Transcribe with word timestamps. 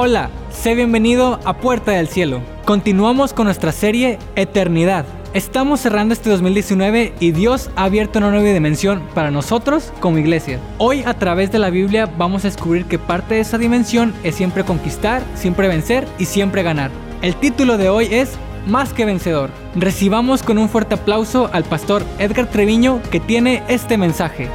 Hola, 0.00 0.30
sé 0.52 0.76
bienvenido 0.76 1.40
a 1.44 1.54
Puerta 1.54 1.90
del 1.90 2.06
Cielo. 2.06 2.40
Continuamos 2.64 3.32
con 3.32 3.46
nuestra 3.46 3.72
serie 3.72 4.20
Eternidad. 4.36 5.04
Estamos 5.34 5.80
cerrando 5.80 6.14
este 6.14 6.30
2019 6.30 7.14
y 7.18 7.32
Dios 7.32 7.68
ha 7.74 7.82
abierto 7.82 8.20
una 8.20 8.30
nueva 8.30 8.48
dimensión 8.48 9.02
para 9.12 9.32
nosotros 9.32 9.92
como 9.98 10.18
iglesia. 10.18 10.60
Hoy 10.78 11.02
a 11.04 11.14
través 11.14 11.50
de 11.50 11.58
la 11.58 11.70
Biblia 11.70 12.08
vamos 12.16 12.44
a 12.44 12.48
descubrir 12.48 12.84
que 12.84 13.00
parte 13.00 13.34
de 13.34 13.40
esa 13.40 13.58
dimensión 13.58 14.14
es 14.22 14.36
siempre 14.36 14.62
conquistar, 14.62 15.20
siempre 15.34 15.66
vencer 15.66 16.06
y 16.16 16.26
siempre 16.26 16.62
ganar. 16.62 16.92
El 17.20 17.34
título 17.34 17.76
de 17.76 17.88
hoy 17.88 18.06
es 18.12 18.38
Más 18.68 18.92
que 18.92 19.04
vencedor. 19.04 19.50
Recibamos 19.74 20.44
con 20.44 20.58
un 20.58 20.68
fuerte 20.68 20.94
aplauso 20.94 21.50
al 21.52 21.64
pastor 21.64 22.04
Edgar 22.20 22.46
Treviño 22.46 23.02
que 23.10 23.18
tiene 23.18 23.64
este 23.66 23.98
mensaje. 23.98 24.48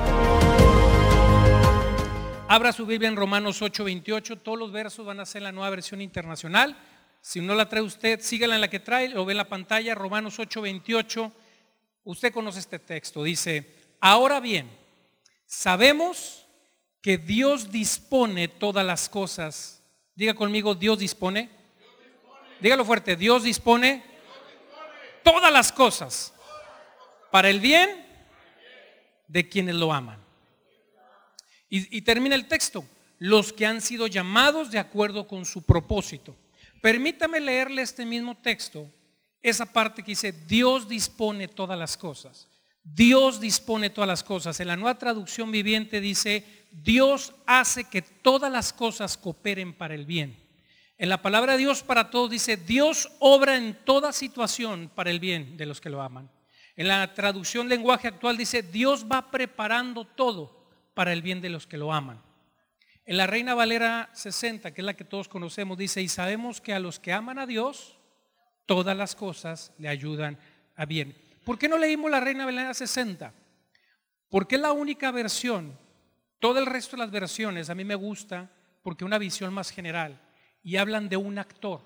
Abra 2.54 2.72
su 2.72 2.86
Biblia 2.86 3.10
en 3.10 3.16
Romanos 3.16 3.64
8:28. 3.64 4.38
Todos 4.38 4.60
los 4.60 4.72
versos 4.72 5.04
van 5.04 5.20
a 5.20 5.26
ser 5.26 5.42
la 5.42 5.52
nueva 5.52 5.72
versión 5.72 6.02
internacional. 6.02 6.78
Si 7.20 7.42
no 7.42 7.56
la 7.56 7.68
trae 7.68 7.82
usted, 7.82 8.22
sígala 8.22 8.54
en 8.54 8.62
la 8.62 8.70
que 8.70 8.80
trae, 8.80 9.10
lo 9.10 9.26
ve 9.26 9.34
la 9.34 9.50
pantalla, 9.50 9.96
Romanos 9.96 10.38
8:28. 10.38 11.32
Usted 12.04 12.32
conoce 12.32 12.60
este 12.60 12.78
texto. 12.78 13.24
Dice, 13.24 13.74
ahora 14.00 14.40
bien, 14.40 14.70
sabemos 15.48 16.46
que 17.02 17.18
Dios 17.18 17.72
dispone 17.72 18.50
todas 18.50 18.86
las 18.86 19.10
cosas. 19.10 19.82
Diga 20.14 20.36
conmigo, 20.36 20.76
Dios 20.76 21.00
dispone. 21.00 21.50
Dígalo 22.60 22.86
fuerte, 22.86 23.16
Dios 23.16 23.42
dispone 23.42 24.04
todas 25.24 25.52
las 25.52 25.72
cosas 25.72 26.36
para 27.32 27.50
el 27.50 27.60
bien 27.60 28.06
de 29.28 29.50
quienes 29.50 29.74
lo 29.74 29.92
aman. 29.92 30.23
Y, 31.76 32.04
termina 32.04 32.36
el 32.36 32.48
texto, 32.48 32.86
los 33.18 33.52
que 33.52 33.66
han 33.66 33.82
sido 33.82 34.06
llamados 34.06 34.70
de 34.70 34.78
acuerdo 34.78 35.28
con 35.28 35.44
su 35.44 35.64
propósito. 35.64 36.36
Permítame 36.84 37.40
leerle 37.40 37.82
este 37.82 38.06
mismo 38.06 38.38
texto, 38.38 38.88
esa 39.42 39.66
parte 39.66 40.04
que 40.04 40.12
dice, 40.12 40.32
Dios 40.32 40.88
dispone 40.88 41.48
todas 41.48 41.80
las 41.80 41.98
cosas. 41.98 42.48
Dios 42.84 43.42
dispone 43.42 43.90
todas 43.90 44.08
las 44.08 44.24
cosas. 44.24 44.60
En 44.60 44.68
la 44.68 44.78
nueva 44.78 45.00
traducción 45.00 45.52
viviente 45.52 46.00
dice, 46.00 46.46
Dios 46.70 47.34
hace 47.48 47.86
que 47.86 48.04
todas 48.04 48.52
las 48.52 48.72
cosas 48.72 49.18
cooperen 49.18 49.74
para 49.74 49.96
el 49.96 50.06
bien. 50.06 50.38
En 51.00 51.10
la 51.10 51.24
palabra 51.24 51.58
Dios 51.58 51.82
para 51.82 52.12
todos 52.12 52.30
dice, 52.30 52.56
Dios 52.56 53.10
obra 53.18 53.58
en 53.58 53.84
toda 53.84 54.14
situación 54.14 54.92
para 54.94 55.10
el 55.10 55.20
bien 55.20 55.58
de 55.58 55.66
los 55.66 55.82
que 55.82 55.90
lo 55.90 56.04
aman. 56.04 56.30
En 56.76 56.88
la 56.88 57.12
traducción 57.16 57.68
lenguaje 57.68 58.08
actual 58.08 58.38
dice, 58.38 58.62
Dios 58.62 59.08
va 59.12 59.32
preparando 59.32 60.06
todo 60.06 60.63
para 60.94 61.14
el 61.14 61.22
bien 61.22 61.42
de 61.42 61.50
los 61.50 61.68
que 61.68 61.78
lo 61.78 61.94
aman. 61.94 62.22
En 63.06 63.18
la 63.18 63.28
Reina 63.28 63.54
Valera 63.54 64.10
60, 64.14 64.74
que 64.74 64.82
es 64.82 64.86
la 64.86 64.96
que 64.96 65.04
todos 65.04 65.28
conocemos, 65.28 65.78
dice, 65.78 66.02
y 66.02 66.08
sabemos 66.08 66.62
que 66.62 66.74
a 66.74 66.80
los 66.80 67.00
que 67.00 67.12
aman 67.12 67.38
a 67.38 67.46
Dios, 67.46 67.98
todas 68.66 68.96
las 68.96 69.16
cosas 69.16 69.74
le 69.78 69.90
ayudan 69.90 70.38
a 70.76 70.86
bien. 70.86 71.18
¿Por 71.44 71.60
qué 71.60 71.68
no 71.68 71.78
leímos 71.78 72.10
la 72.10 72.22
Reina 72.22 72.46
Valera 72.46 72.74
60? 72.74 73.34
Porque 74.30 74.56
es 74.56 74.62
la 74.62 74.72
única 74.72 75.12
versión. 75.12 75.78
Todo 76.40 76.60
el 76.60 76.66
resto 76.66 76.96
de 76.96 77.04
las 77.04 77.12
versiones 77.12 77.70
a 77.70 77.76
mí 77.76 77.84
me 77.84 77.96
gusta 77.96 78.50
porque 78.82 79.06
una 79.06 79.18
visión 79.18 79.54
más 79.54 79.70
general 79.70 80.22
y 80.64 80.78
hablan 80.78 81.10
de 81.10 81.18
un 81.18 81.38
actor. 81.38 81.82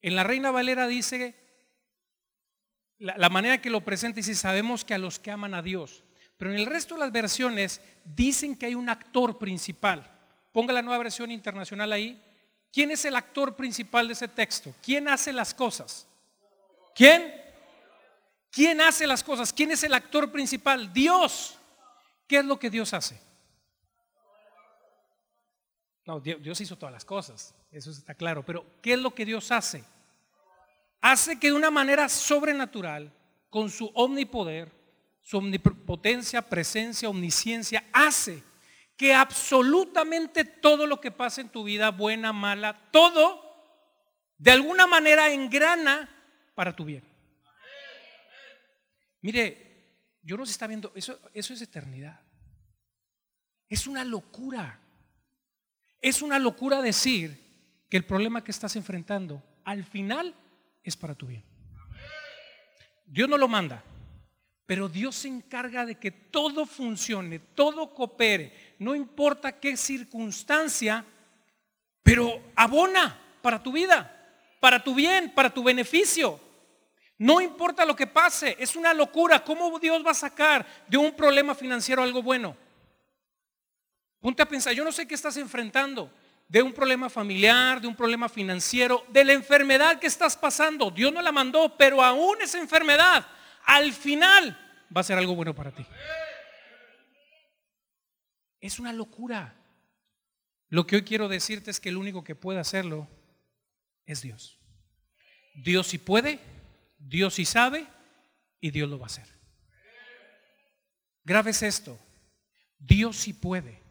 En 0.00 0.16
la 0.16 0.24
Reina 0.24 0.50
Valera 0.50 0.86
dice, 0.86 1.34
la, 2.98 3.18
la 3.18 3.28
manera 3.28 3.60
que 3.60 3.70
lo 3.70 3.82
presenta 3.82 4.16
dice, 4.16 4.34
sabemos 4.34 4.84
que 4.84 4.94
a 4.94 4.98
los 4.98 5.18
que 5.18 5.30
aman 5.30 5.52
a 5.52 5.60
Dios, 5.60 6.04
pero 6.38 6.52
en 6.52 6.58
el 6.58 6.66
resto 6.66 6.94
de 6.94 7.00
las 7.00 7.12
versiones 7.12 7.82
dicen 8.04 8.56
que 8.56 8.66
hay 8.66 8.74
un 8.74 8.88
actor 8.88 9.36
principal. 9.36 10.10
Ponga 10.52 10.72
la 10.72 10.80
nueva 10.80 11.02
versión 11.02 11.30
internacional 11.30 11.92
ahí. 11.92 12.22
¿Quién 12.72 12.90
es 12.90 13.04
el 13.04 13.16
actor 13.16 13.54
principal 13.56 14.06
de 14.06 14.14
ese 14.14 14.28
texto? 14.28 14.74
¿Quién 14.82 15.08
hace 15.08 15.32
las 15.32 15.52
cosas? 15.52 16.06
¿Quién? 16.94 17.34
¿Quién 18.50 18.80
hace 18.80 19.06
las 19.06 19.22
cosas? 19.22 19.52
¿Quién 19.52 19.72
es 19.72 19.82
el 19.82 19.92
actor 19.92 20.32
principal? 20.32 20.92
Dios. 20.92 21.58
¿Qué 22.26 22.38
es 22.38 22.44
lo 22.44 22.58
que 22.58 22.70
Dios 22.70 22.94
hace? 22.94 23.20
No, 26.08 26.20
Dios 26.20 26.58
hizo 26.62 26.78
todas 26.78 26.92
las 26.92 27.04
cosas, 27.04 27.54
eso 27.70 27.90
está 27.90 28.14
claro, 28.14 28.42
pero 28.42 28.64
¿qué 28.80 28.94
es 28.94 28.98
lo 28.98 29.14
que 29.14 29.26
Dios 29.26 29.52
hace? 29.52 29.84
Hace 31.02 31.38
que 31.38 31.48
de 31.48 31.52
una 31.52 31.70
manera 31.70 32.08
sobrenatural, 32.08 33.12
con 33.50 33.68
su 33.68 33.90
omnipoder, 33.92 34.72
su 35.28 35.36
omnipotencia, 35.36 36.40
presencia, 36.40 37.06
omnisciencia, 37.06 37.84
hace 37.92 38.42
que 38.96 39.12
absolutamente 39.12 40.42
todo 40.46 40.86
lo 40.86 41.02
que 41.02 41.10
pasa 41.10 41.42
en 41.42 41.50
tu 41.50 41.64
vida, 41.64 41.90
buena, 41.90 42.32
mala, 42.32 42.90
todo, 42.90 43.44
de 44.38 44.52
alguna 44.52 44.86
manera 44.86 45.30
engrana 45.30 46.08
para 46.54 46.74
tu 46.74 46.86
bien. 46.86 47.04
Mire, 49.20 50.16
yo 50.22 50.38
no 50.38 50.44
está 50.44 50.66
viendo, 50.66 50.92
eso, 50.94 51.20
eso 51.34 51.52
es 51.52 51.60
eternidad. 51.60 52.18
Es 53.68 53.86
una 53.86 54.04
locura. 54.04 54.80
Es 56.00 56.22
una 56.22 56.38
locura 56.38 56.80
decir 56.80 57.38
que 57.90 57.98
el 57.98 58.06
problema 58.06 58.42
que 58.42 58.50
estás 58.50 58.76
enfrentando 58.76 59.42
al 59.64 59.84
final 59.84 60.34
es 60.82 60.96
para 60.96 61.14
tu 61.14 61.26
bien. 61.26 61.44
Dios 63.04 63.28
no 63.28 63.36
lo 63.36 63.46
manda. 63.46 63.84
Pero 64.68 64.86
Dios 64.86 65.16
se 65.16 65.28
encarga 65.28 65.86
de 65.86 65.94
que 65.94 66.10
todo 66.10 66.66
funcione, 66.66 67.38
todo 67.38 67.94
coopere, 67.94 68.74
no 68.78 68.94
importa 68.94 69.58
qué 69.58 69.78
circunstancia, 69.78 71.02
pero 72.02 72.38
abona 72.54 73.18
para 73.40 73.62
tu 73.62 73.72
vida, 73.72 74.14
para 74.60 74.84
tu 74.84 74.94
bien, 74.94 75.32
para 75.34 75.48
tu 75.48 75.62
beneficio. 75.62 76.38
No 77.16 77.40
importa 77.40 77.86
lo 77.86 77.96
que 77.96 78.06
pase, 78.06 78.58
es 78.60 78.76
una 78.76 78.92
locura. 78.92 79.42
¿Cómo 79.42 79.78
Dios 79.78 80.04
va 80.04 80.10
a 80.10 80.14
sacar 80.14 80.66
de 80.86 80.98
un 80.98 81.12
problema 81.12 81.54
financiero 81.54 82.02
algo 82.02 82.22
bueno? 82.22 82.54
Ponte 84.20 84.42
a 84.42 84.48
pensar, 84.50 84.74
yo 84.74 84.84
no 84.84 84.92
sé 84.92 85.08
qué 85.08 85.14
estás 85.14 85.38
enfrentando, 85.38 86.12
de 86.46 86.60
un 86.60 86.74
problema 86.74 87.08
familiar, 87.08 87.80
de 87.80 87.86
un 87.86 87.96
problema 87.96 88.28
financiero, 88.28 89.02
de 89.08 89.24
la 89.24 89.32
enfermedad 89.32 89.98
que 89.98 90.08
estás 90.08 90.36
pasando. 90.36 90.90
Dios 90.90 91.10
no 91.10 91.22
la 91.22 91.32
mandó, 91.32 91.74
pero 91.78 92.02
aún 92.02 92.36
esa 92.42 92.58
enfermedad 92.58 93.26
al 93.68 93.92
final 93.92 94.58
va 94.94 95.02
a 95.02 95.04
ser 95.04 95.18
algo 95.18 95.34
bueno 95.34 95.54
para 95.54 95.70
ti. 95.70 95.84
Es 98.60 98.78
una 98.78 98.94
locura. 98.94 99.54
Lo 100.70 100.86
que 100.86 100.96
hoy 100.96 101.02
quiero 101.02 101.28
decirte 101.28 101.70
es 101.70 101.78
que 101.78 101.90
el 101.90 101.98
único 101.98 102.24
que 102.24 102.34
puede 102.34 102.58
hacerlo 102.58 103.06
es 104.06 104.22
Dios. 104.22 104.58
Dios 105.54 105.86
sí 105.86 105.98
puede, 105.98 106.40
Dios 106.98 107.34
sí 107.34 107.44
sabe 107.44 107.86
y 108.58 108.70
Dios 108.70 108.88
lo 108.88 108.98
va 108.98 109.04
a 109.04 109.12
hacer. 109.12 109.26
Grabes 111.22 111.62
esto. 111.62 111.98
Dios 112.78 113.16
sí 113.16 113.34
puede, 113.34 113.82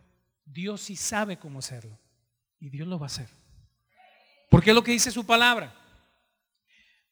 Dios 0.45 0.81
sí 0.81 0.95
sabe 0.95 1.37
cómo 1.37 1.59
hacerlo 1.59 1.99
y 2.59 2.69
Dios 2.69 2.87
lo 2.87 2.97
va 2.97 3.05
a 3.05 3.13
hacer. 3.13 3.29
Porque 4.49 4.71
es 4.71 4.75
lo 4.75 4.83
que 4.83 4.93
dice 4.93 5.11
su 5.11 5.25
palabra. 5.25 5.75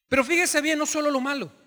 Pero 0.07 0.23
fíjese 0.23 0.61
bien, 0.61 0.79
no 0.79 0.85
solo 0.85 1.11
lo 1.11 1.19
malo. 1.19 1.64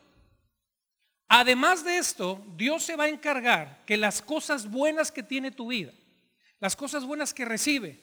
Además 1.29 1.85
de 1.85 1.99
esto, 1.99 2.43
Dios 2.57 2.83
se 2.83 2.97
va 2.97 3.05
a 3.05 3.09
encargar 3.09 3.85
que 3.85 3.99
las 3.99 4.23
cosas 4.23 4.71
buenas 4.71 5.13
que 5.13 5.23
tiene 5.23 5.51
tu 5.51 5.69
vida, 5.69 5.93
las 6.59 6.75
cosas 6.75 7.05
buenas 7.05 7.35
que 7.35 7.45
recibe, 7.45 8.01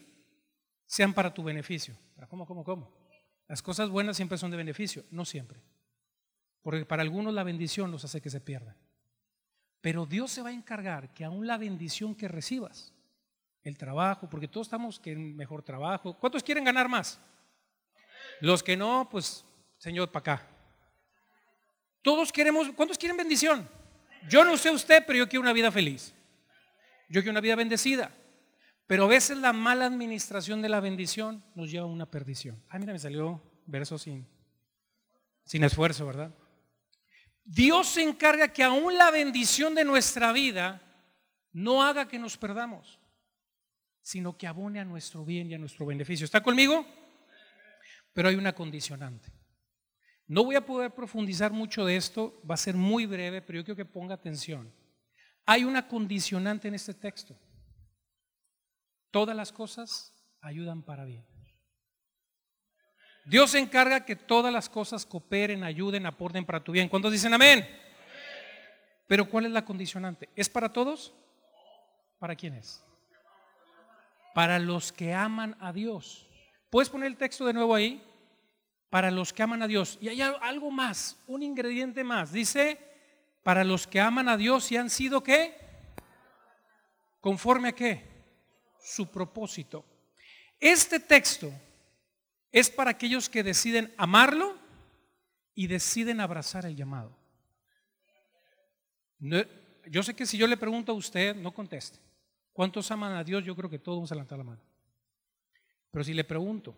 sean 0.86 1.14
para 1.14 1.34
tu 1.34 1.44
beneficio. 1.44 1.98
¿Cómo, 2.30 2.46
cómo, 2.46 2.64
cómo? 2.64 2.94
Las 3.48 3.62
cosas 3.62 3.90
buenas 3.90 4.16
siempre 4.16 4.38
son 4.38 4.52
de 4.52 4.58
beneficio, 4.58 5.04
no 5.10 5.26
siempre. 5.26 5.60
Porque 6.62 6.86
para 6.86 7.02
algunos 7.02 7.34
la 7.34 7.44
bendición 7.44 7.92
los 7.92 8.06
hace 8.06 8.22
que 8.22 8.30
se 8.30 8.42
pierdan. 8.42 8.76
Pero 9.82 10.06
Dios 10.06 10.32
se 10.32 10.42
va 10.42 10.50
a 10.50 10.54
encargar 10.54 11.14
que 11.14 11.26
aún 11.26 11.46
la 11.46 11.58
bendición 11.58 12.16
que 12.16 12.28
recibas, 12.28 12.94
el 13.64 13.78
trabajo, 13.78 14.30
porque 14.30 14.48
todos 14.48 14.68
estamos 14.68 15.00
que 15.00 15.12
en 15.12 15.36
mejor 15.36 15.64
trabajo. 15.64 16.18
¿Cuántos 16.18 16.44
quieren 16.44 16.64
ganar 16.64 16.88
más? 16.88 17.20
Los 18.40 18.64
que 18.64 18.78
no, 18.78 19.08
pues, 19.10 19.46
Señor, 19.78 20.12
para 20.12 20.34
acá. 20.34 20.55
Todos 22.06 22.32
queremos, 22.32 22.70
¿cuántos 22.76 23.00
quieren 23.00 23.18
bendición? 23.18 23.68
Yo 24.30 24.46
no 24.46 24.58
sé 24.58 24.70
usted, 24.70 25.04
pero 25.08 25.18
yo 25.18 25.28
quiero 25.28 25.42
una 25.42 25.54
vida 25.54 25.72
feliz. 25.72 26.14
Yo 27.10 27.22
quiero 27.22 27.32
una 27.32 27.42
vida 27.42 27.56
bendecida. 27.56 28.12
Pero 28.86 29.06
a 29.06 29.08
veces 29.08 29.40
la 29.40 29.54
mala 29.54 29.88
administración 29.88 30.62
de 30.62 30.70
la 30.70 30.80
bendición 30.80 31.44
nos 31.56 31.72
lleva 31.72 31.86
a 31.86 31.90
una 31.90 32.06
perdición. 32.06 32.64
Ah, 32.70 32.78
mira, 32.78 32.94
me 32.94 33.00
salió 33.00 33.42
verso 33.66 33.98
sin, 33.98 34.28
sin 35.46 35.64
esfuerzo, 35.64 36.06
¿verdad? 36.06 36.32
Dios 37.44 37.88
se 37.88 38.04
encarga 38.04 38.54
que 38.54 38.62
aún 38.62 39.00
la 39.00 39.10
bendición 39.10 39.74
de 39.74 39.84
nuestra 39.84 40.32
vida 40.32 40.84
no 41.54 41.82
haga 41.82 42.08
que 42.08 42.20
nos 42.20 42.38
perdamos, 42.38 43.00
sino 44.04 44.38
que 44.38 44.46
abone 44.46 44.80
a 44.80 44.86
nuestro 44.86 45.26
bien 45.26 45.50
y 45.50 45.56
a 45.56 45.58
nuestro 45.58 45.88
beneficio. 45.88 46.24
¿Está 46.24 46.44
conmigo? 46.44 46.86
Pero 48.14 48.30
hay 48.30 48.36
una 48.36 48.54
condicionante. 48.54 49.35
No 50.28 50.44
voy 50.44 50.56
a 50.56 50.66
poder 50.66 50.92
profundizar 50.92 51.52
mucho 51.52 51.86
de 51.86 51.96
esto, 51.98 52.42
va 52.50 52.56
a 52.56 52.58
ser 52.58 52.76
muy 52.76 53.06
breve, 53.06 53.42
pero 53.42 53.60
yo 53.60 53.66
quiero 53.66 53.78
que 53.78 53.86
ponga 53.86 54.16
atención. 54.16 54.74
Hay 55.46 55.64
una 55.64 55.88
condicionante 55.88 56.68
en 56.68 56.74
este 56.74 56.94
texto. 56.94 57.38
Todas 59.12 59.36
las 59.36 59.52
cosas 59.52 60.14
ayudan 60.42 60.82
para 60.82 61.06
bien. 61.06 61.26
Dios 63.26 63.52
se 63.52 63.60
encarga 63.60 64.06
que 64.06 64.16
todas 64.16 64.54
las 64.54 64.70
cosas 64.70 65.06
cooperen, 65.06 65.64
ayuden, 65.64 66.06
aporten 66.06 66.46
para 66.46 66.64
tu 66.64 66.72
bien. 66.72 66.90
¿Cuántos 66.90 67.12
dicen 67.12 67.34
amén? 67.34 67.68
Pero 69.08 69.30
¿cuál 69.30 69.46
es 69.46 69.52
la 69.52 69.66
condicionante? 69.66 70.30
¿Es 70.36 70.50
para 70.50 70.72
todos? 70.72 71.14
¿Para 72.20 72.36
quiénes? 72.36 72.84
Para 74.34 74.60
los 74.60 74.92
que 74.92 75.14
aman 75.14 75.56
a 75.60 75.72
Dios. 75.72 76.28
¿Puedes 76.70 76.90
poner 76.90 77.08
el 77.08 77.18
texto 77.18 77.46
de 77.46 77.54
nuevo 77.54 77.74
ahí? 77.74 78.04
Para 78.96 79.12
los 79.12 79.34
que 79.34 79.44
aman 79.44 79.62
a 79.62 79.68
Dios. 79.68 79.98
Y 80.00 80.08
hay 80.08 80.22
algo 80.22 80.72
más, 80.72 81.22
un 81.28 81.44
ingrediente 81.44 82.02
más. 82.02 82.32
Dice, 82.32 82.80
para 83.44 83.66
los 83.66 83.86
que 83.86 84.00
aman 84.00 84.30
a 84.30 84.38
Dios 84.38 84.72
y 84.72 84.78
han 84.78 84.90
sido 84.90 85.22
qué? 85.22 85.54
¿Conforme 87.20 87.68
a 87.68 87.72
qué? 87.76 88.08
Su 88.80 89.12
propósito. 89.12 89.84
Este 90.62 91.02
texto 91.02 91.52
es 92.54 92.70
para 92.70 92.92
aquellos 92.92 93.28
que 93.28 93.44
deciden 93.44 93.94
amarlo 93.98 94.58
y 95.54 95.68
deciden 95.68 96.22
abrazar 96.22 96.66
el 96.66 96.78
llamado. 96.78 97.14
yo 99.20 100.04
sé 100.04 100.16
que 100.16 100.26
si 100.26 100.38
yo 100.38 100.48
le 100.48 100.56
pregunto 100.56 100.94
a 100.94 100.96
usted, 100.96 101.36
no 101.36 101.54
conteste. 101.54 102.00
¿Cuántos 102.54 102.90
aman 102.92 103.12
a 103.12 103.26
Dios? 103.26 103.44
Yo 103.44 103.58
creo 103.58 103.70
que 103.70 103.78
todos 103.78 103.98
vamos 103.98 104.12
a 104.14 104.16
levantar 104.16 104.38
la 104.38 104.46
mano. 104.46 104.62
Pero 105.92 106.06
si 106.06 106.14
le 106.14 106.24
pregunto, 106.24 106.74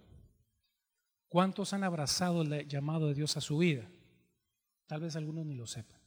¿cuántos 1.27 1.74
han 1.74 1.83
abrazado 1.83 2.41
el 2.41 2.68
llamado 2.68 3.07
de 3.07 3.13
Dios 3.13 3.38
a 3.38 3.41
su 3.41 3.57
vida? 3.57 3.89
Tal 4.88 5.01
vez 5.01 5.15
algunos 5.15 5.45
ni 5.45 5.56
lo 5.56 5.68
sepan. 5.68 6.00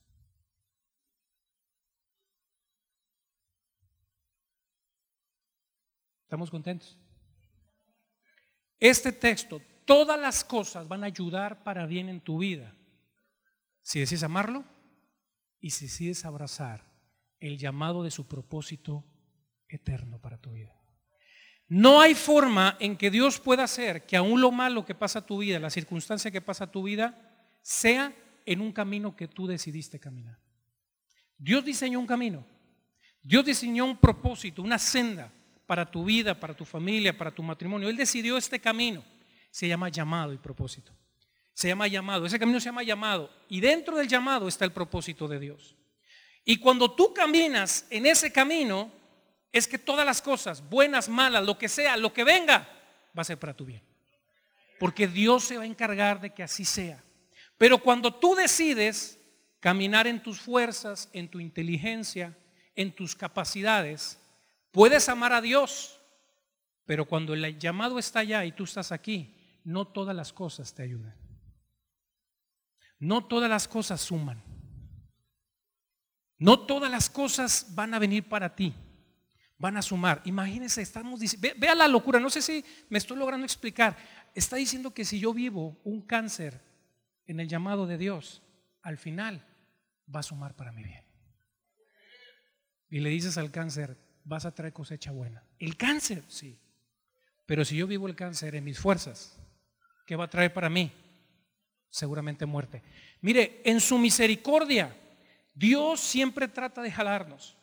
¿Estamos 6.23 6.51
contentos? 6.51 6.97
Este 8.79 9.13
texto, 9.13 9.61
todas 9.85 10.19
las 10.19 10.45
cosas 10.45 10.87
van 10.87 11.03
a 11.03 11.07
ayudar 11.07 11.65
para 11.65 11.87
bien 11.87 12.09
en 12.09 12.21
tu 12.21 12.39
vida. 12.39 12.75
Si 13.83 13.99
decides 14.01 14.23
amarlo 14.23 14.65
y 15.61 15.71
si 15.71 15.87
decides 15.87 16.25
abrazar 16.25 16.89
el 17.41 17.59
llamado 17.59 18.03
de 18.03 18.11
su 18.11 18.29
propósito 18.29 19.05
eterno 19.69 20.21
para 20.21 20.39
tu 20.39 20.53
vida. 20.53 20.80
No 21.71 22.01
hay 22.01 22.17
forma 22.17 22.77
en 22.81 22.97
que 22.97 23.13
Dios 23.13 23.39
pueda 23.39 23.63
hacer 23.63 24.05
que 24.05 24.17
aún 24.17 24.41
lo 24.41 24.51
malo 24.51 24.85
que 24.85 24.97
pasa 24.97 25.21
a 25.21 25.27
tu 25.27 25.39
vida, 25.39 25.61
la 25.61 25.71
circunstancia 25.71 26.33
que 26.33 26.41
pasa 26.41 26.65
a 26.65 26.71
tu 26.71 26.83
vida, 26.83 27.17
sea 27.63 28.13
en 28.45 28.61
un 28.61 28.73
camino 28.73 29.15
que 29.15 29.29
tú 29.29 29.47
decidiste 29.47 30.01
caminar. 30.01 30.37
Dios 31.39 31.65
diseñó 31.65 32.01
un 32.01 32.09
camino. 32.09 32.45
Dios 33.23 33.45
diseñó 33.45 33.85
un 33.85 33.99
propósito, 33.99 34.63
una 34.63 34.81
senda 34.81 35.33
para 35.65 35.89
tu 35.89 36.05
vida, 36.05 36.39
para 36.41 36.55
tu 36.55 36.65
familia, 36.65 37.17
para 37.17 37.31
tu 37.31 37.45
matrimonio. 37.45 37.89
Él 37.89 37.97
decidió 37.97 38.37
este 38.37 38.59
camino. 38.59 39.05
Se 39.53 39.69
llama 39.69 39.91
llamado 39.91 40.33
y 40.33 40.39
propósito. 40.39 40.93
Se 41.55 41.69
llama 41.69 41.87
llamado. 41.87 42.27
Ese 42.27 42.41
camino 42.41 42.59
se 42.59 42.65
llama 42.65 42.83
llamado. 42.83 43.31
Y 43.49 43.61
dentro 43.61 43.97
del 43.97 44.09
llamado 44.09 44.49
está 44.49 44.65
el 44.65 44.73
propósito 44.73 45.29
de 45.29 45.39
Dios. 45.39 45.77
Y 46.45 46.57
cuando 46.57 46.91
tú 46.91 47.15
caminas 47.15 47.87
en 47.91 48.07
ese 48.07 48.33
camino, 48.33 48.91
es 49.53 49.67
que 49.67 49.79
todas 49.79 50.07
las 50.07 50.23
cosas, 50.23 50.69
buenas, 50.69 51.09
malas, 51.09 51.45
lo 51.45 51.59
que 51.59 51.69
sea, 51.69 51.97
lo 51.97 52.13
que 52.13 52.25
venga, 52.25 52.69
va 53.17 53.23
a 53.23 53.25
ser 53.25 53.39
para 53.39 53.55
tu 53.55 53.65
bien. 53.65 53.83
Porque 54.79 55.07
Dios 55.07 55.45
se 55.45 55.57
va 55.57 55.65
a 55.65 55.67
encargar 55.67 56.21
de 56.21 56.31
que 56.31 56.43
así 56.43 56.65
sea. 56.65 57.03
Pero 57.59 57.79
cuando 57.79 58.15
tú 58.15 58.35
decides 58.35 59.19
caminar 59.61 60.07
en 60.07 60.23
tus 60.23 60.41
fuerzas, 60.41 61.11
en 61.13 61.29
tu 61.29 61.41
inteligencia, 61.41 62.37
en 62.75 62.93
tus 62.95 63.15
capacidades, 63.15 64.21
Puedes 64.73 65.09
amar 65.09 65.33
a 65.33 65.41
Dios, 65.41 65.99
pero 66.87 67.05
cuando 67.05 67.35
el 67.35 67.59
llamado 67.59 67.99
está 67.99 68.21
allá 68.21 68.45
y 68.45 68.53
tú 68.53 68.65
estás 68.65 68.93
aquí, 68.93 69.35
no 69.65 69.87
todas 69.87 70.15
las 70.15 70.33
cosas 70.33 70.75
te 70.75 70.83
ayudan. 70.83 71.15
No 72.99 73.27
todas 73.27 73.51
las 73.51 73.67
cosas 73.67 74.01
suman. 74.01 74.43
No 76.39 76.61
todas 76.61 76.91
las 76.91 77.11
cosas 77.11 77.75
van 77.75 77.95
a 77.95 77.99
venir 77.99 78.29
para 78.29 78.55
ti. 78.55 78.75
Van 79.61 79.77
a 79.77 79.83
sumar. 79.83 80.23
Imagínense, 80.25 80.81
estamos 80.81 81.21
diciendo, 81.21 81.49
vea 81.59 81.75
la 81.75 81.87
locura, 81.87 82.19
no 82.19 82.31
sé 82.31 82.41
si 82.41 82.65
me 82.89 82.97
estoy 82.97 83.19
logrando 83.19 83.45
explicar. 83.45 83.95
Está 84.35 84.57
diciendo 84.57 84.95
que 84.95 85.05
si 85.05 85.21
yo 85.21 85.35
vivo 85.35 85.79
un 85.85 86.01
cáncer 86.01 86.63
en 87.27 87.41
el 87.41 87.47
llamado 87.47 87.87
de 87.87 87.99
Dios, 87.99 88.43
al 88.81 88.97
final 88.97 89.47
va 90.13 90.21
a 90.21 90.23
sumar 90.23 90.57
para 90.57 90.73
mi 90.73 90.83
bien. 90.83 91.05
Y 92.89 93.01
le 93.01 93.11
dices 93.11 93.37
al 93.37 93.51
cáncer, 93.51 93.99
vas 94.25 94.47
a 94.47 94.55
traer 94.55 94.73
cosecha 94.73 95.13
buena. 95.13 95.45
El 95.59 95.77
cáncer, 95.77 96.25
sí. 96.29 96.59
Pero 97.45 97.63
si 97.67 97.77
yo 97.77 97.87
vivo 97.87 98.09
el 98.09 98.17
cáncer 98.17 98.55
en 98.55 98.65
mis 98.65 98.79
fuerzas, 98.79 99.39
¿qué 100.07 100.17
va 100.17 100.25
a 100.25 100.31
traer 100.31 100.55
para 100.55 100.71
mí? 100.71 100.91
Seguramente 101.91 102.47
muerte. 102.47 102.83
Mire, 103.21 103.61
en 103.63 103.79
su 103.79 103.99
misericordia, 103.99 104.97
Dios 105.55 106.01
siempre 106.01 106.49
trata 106.49 106.81
de 106.81 106.91
jalarnos. 106.91 107.59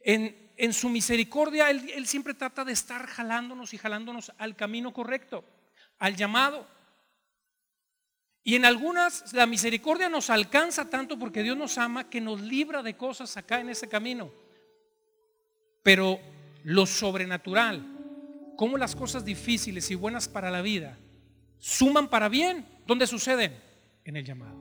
En, 0.00 0.43
en 0.56 0.72
su 0.72 0.88
misericordia, 0.88 1.70
él, 1.70 2.06
siempre 2.06 2.34
trata 2.34 2.64
de 2.64 2.72
estar 2.72 3.06
jalándonos 3.06 3.74
y 3.74 3.78
jalándonos 3.78 4.32
al 4.38 4.56
camino 4.56 4.92
correcto, 4.92 5.44
al 5.98 6.16
llamado. 6.16 6.66
Y 8.42 8.56
en 8.56 8.64
algunas 8.64 9.32
la 9.32 9.46
misericordia 9.46 10.08
nos 10.08 10.30
alcanza 10.30 10.90
tanto 10.90 11.18
porque 11.18 11.42
Dios 11.42 11.56
nos 11.56 11.78
ama 11.78 12.10
que 12.10 12.20
nos 12.20 12.40
libra 12.40 12.82
de 12.82 12.96
cosas 12.96 13.36
acá 13.36 13.60
en 13.60 13.70
ese 13.70 13.88
camino. 13.88 14.30
Pero 15.82 16.20
lo 16.62 16.86
sobrenatural, 16.86 17.84
cómo 18.56 18.76
las 18.76 18.94
cosas 18.94 19.24
difíciles 19.24 19.90
y 19.90 19.94
buenas 19.94 20.28
para 20.28 20.50
la 20.50 20.62
vida 20.62 20.98
suman 21.58 22.08
para 22.08 22.28
bien, 22.28 22.66
¿dónde 22.86 23.06
suceden? 23.06 23.58
En 24.04 24.16
el 24.16 24.24
llamado. 24.24 24.54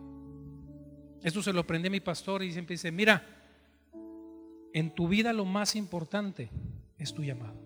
Esto 1.22 1.44
se 1.44 1.52
lo 1.52 1.62
aprendí 1.62 1.88
a 1.88 1.92
mi 1.92 2.00
pastor 2.00 2.44
y 2.44 2.52
siempre 2.54 2.76
dice, 2.76 2.92
mira, 2.92 3.33
en 4.74 4.94
tu 4.94 5.08
vida 5.08 5.32
lo 5.32 5.46
más 5.46 5.76
importante 5.76 6.50
es 6.98 7.14
tu 7.14 7.24
llamado. 7.24 7.62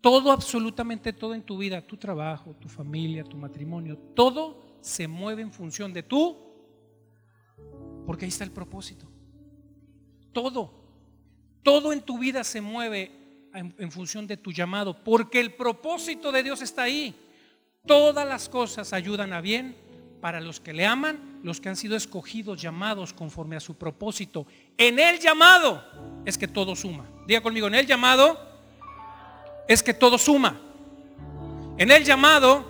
Todo, 0.00 0.32
absolutamente 0.32 1.14
todo 1.14 1.34
en 1.34 1.42
tu 1.42 1.56
vida, 1.56 1.80
tu 1.80 1.96
trabajo, 1.96 2.54
tu 2.60 2.68
familia, 2.68 3.24
tu 3.24 3.38
matrimonio, 3.38 3.96
todo 4.14 4.62
se 4.82 5.08
mueve 5.08 5.40
en 5.40 5.50
función 5.50 5.94
de 5.94 6.02
tú, 6.02 6.36
porque 8.04 8.26
ahí 8.26 8.28
está 8.28 8.44
el 8.44 8.50
propósito. 8.50 9.06
Todo. 10.32 10.84
Todo 11.62 11.92
en 11.94 12.02
tu 12.02 12.18
vida 12.18 12.44
se 12.44 12.60
mueve 12.60 13.12
en, 13.54 13.90
función 13.90 14.26
de 14.26 14.36
tu 14.36 14.52
llamado, 14.52 15.02
porque 15.02 15.40
el 15.40 15.54
propósito 15.54 16.32
de 16.32 16.42
Dios 16.42 16.60
está 16.60 16.82
ahí. 16.82 17.14
Todas 17.86 18.28
las 18.28 18.50
cosas 18.50 18.92
ayudan 18.92 19.32
a 19.32 19.40
bien 19.40 19.74
para 20.20 20.40
los 20.40 20.60
que 20.60 20.74
le 20.74 20.84
aman, 20.84 21.33
los 21.44 21.60
que 21.60 21.68
han 21.68 21.76
sido 21.76 21.94
escogidos, 21.94 22.60
llamados 22.60 23.12
conforme 23.12 23.54
a 23.54 23.60
su 23.60 23.76
propósito. 23.76 24.46
En 24.78 24.98
el 24.98 25.20
llamado 25.20 25.84
es 26.24 26.38
que 26.38 26.48
todo 26.48 26.74
suma. 26.74 27.06
Diga 27.26 27.42
conmigo, 27.42 27.66
en 27.66 27.74
el 27.74 27.86
llamado 27.86 28.38
es 29.68 29.82
que 29.82 29.92
todo 29.92 30.16
suma. 30.16 30.58
En 31.76 31.90
el 31.90 32.02
llamado 32.02 32.64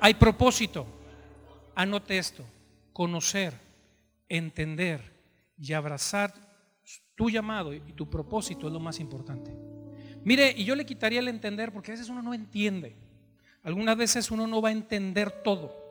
hay 0.00 0.14
propósito. 0.14 0.86
Anote 1.74 2.18
esto, 2.18 2.44
conocer, 2.92 3.52
entender 4.28 5.12
y 5.58 5.72
abrazar 5.72 6.32
tu 7.16 7.30
llamado 7.30 7.74
y 7.74 7.80
tu 7.80 8.08
propósito 8.08 8.68
es 8.68 8.72
lo 8.72 8.78
más 8.78 9.00
importante. 9.00 9.52
Mire, 10.22 10.54
y 10.56 10.64
yo 10.64 10.76
le 10.76 10.86
quitaría 10.86 11.18
el 11.18 11.26
entender 11.26 11.72
porque 11.72 11.90
a 11.90 11.94
veces 11.94 12.08
uno 12.08 12.22
no 12.22 12.32
entiende. 12.32 12.94
Algunas 13.64 13.96
veces 13.96 14.30
uno 14.30 14.46
no 14.46 14.62
va 14.62 14.68
a 14.68 14.72
entender 14.72 15.42
todo. 15.42 15.81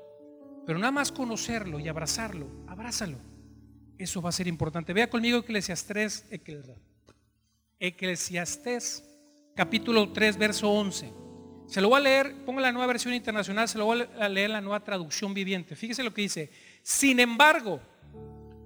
Pero 0.71 0.79
nada 0.79 0.93
más 0.93 1.11
conocerlo 1.11 1.81
y 1.81 1.89
abrazarlo, 1.89 2.47
abrázalo. 2.65 3.17
Eso 3.97 4.21
va 4.21 4.29
a 4.29 4.31
ser 4.31 4.47
importante. 4.47 4.93
Vea 4.93 5.09
conmigo 5.09 5.39
Eclesiastes, 5.39 6.25
Eclesiastes 7.77 9.03
capítulo 9.53 10.13
3, 10.13 10.37
verso 10.37 10.71
11. 10.71 11.11
Se 11.67 11.81
lo 11.81 11.89
voy 11.89 11.97
a 11.97 12.03
leer, 12.03 12.45
pongo 12.45 12.61
la 12.61 12.71
nueva 12.71 12.87
versión 12.87 13.13
internacional, 13.13 13.67
se 13.67 13.79
lo 13.79 13.83
voy 13.83 14.07
a 14.17 14.29
leer 14.29 14.51
la 14.51 14.61
nueva 14.61 14.81
traducción 14.81 15.33
viviente. 15.33 15.75
Fíjese 15.75 16.03
lo 16.03 16.13
que 16.13 16.21
dice. 16.21 16.49
Sin 16.83 17.19
embargo, 17.19 17.81